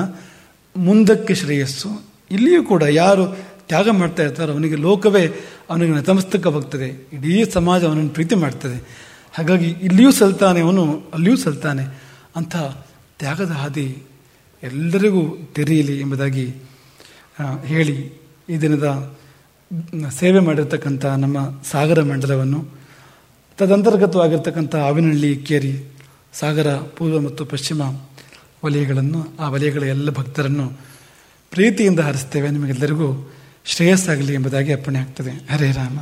[0.75, 2.05] ಮುಂದಕ್ಕೆ ಶ್ರೇಯಸ್ಸು.
[2.31, 3.25] ಇಲ್ಲಿಯೂ ಕೂಡ ಯಾರು
[3.67, 5.27] ತ್ಯಾಗ ಮಾಡ್ತಾ ಇರ್ತಾರೋ ಅವನಿಗೆ ಲೋಕವೇ
[5.69, 7.07] ಅವನಿಗೆ ನತಮಸ್ತಕವಾಗ್ತದೆ.
[7.13, 9.04] ಇಡೀ ಸಮಾಜ ಅವನನ್ನು ಪ್ರೀತಿ ಮಾಡ್ತದೆ.
[9.37, 11.83] ಹಾಗಾಗಿ ಇಲ್ಲಿಯೂ ಸಲ್ತಾನೆ, ಅವನು ಅಲ್ಲಿಯೂ ಸಲ್ತಾನೆ.
[12.35, 12.55] ಅಂಥ
[13.19, 14.03] ತ್ಯಾಗದ ಹಾದಿ
[14.63, 15.21] ಎಲ್ಲರಿಗೂ
[15.55, 16.45] ತೆರೆಯಲಿ ಎಂಬುದಾಗಿ
[17.65, 17.95] ಹೇಳಿ
[18.49, 19.17] ಈ ದಿನದ
[20.19, 21.37] ಸೇವೆ ಮಾಡಿರ್ತಕ್ಕಂಥ ನಮ್ಮ
[21.71, 22.59] ಸಾಗರ ಮಂಡಲವನ್ನು.
[23.57, 25.73] ತದಂತರ್ಗತವಾಗಿರ್ತಕ್ಕಂಥ ಆವಿನಹಳ್ಳಿ, ಕೇರಿ,
[26.33, 27.81] ಸಾಗರ, ಪೂರ್ವ ಮತ್ತು ಪಶ್ಚಿಮ
[28.65, 30.67] ವಲಯಗಳನ್ನು, ಆ ವಲಯಗಳ ಎಲ್ಲ ಭಕ್ತರನ್ನು
[31.51, 32.49] ಪ್ರೀತಿಯಿಂದ ಹರಿಸ್ತೇವೆ.
[32.49, 33.31] ನಿಮಗೆಲ್ಲರಿಗೂ
[33.65, 35.31] ಶ್ರೇಯಸ್ಸಾಗಲಿ ಎಂಬುದಾಗಿ ಅರ್ಪಣೆ ಆಗ್ತದೆ.
[35.53, 35.99] ಹರೇ ರಾಮ.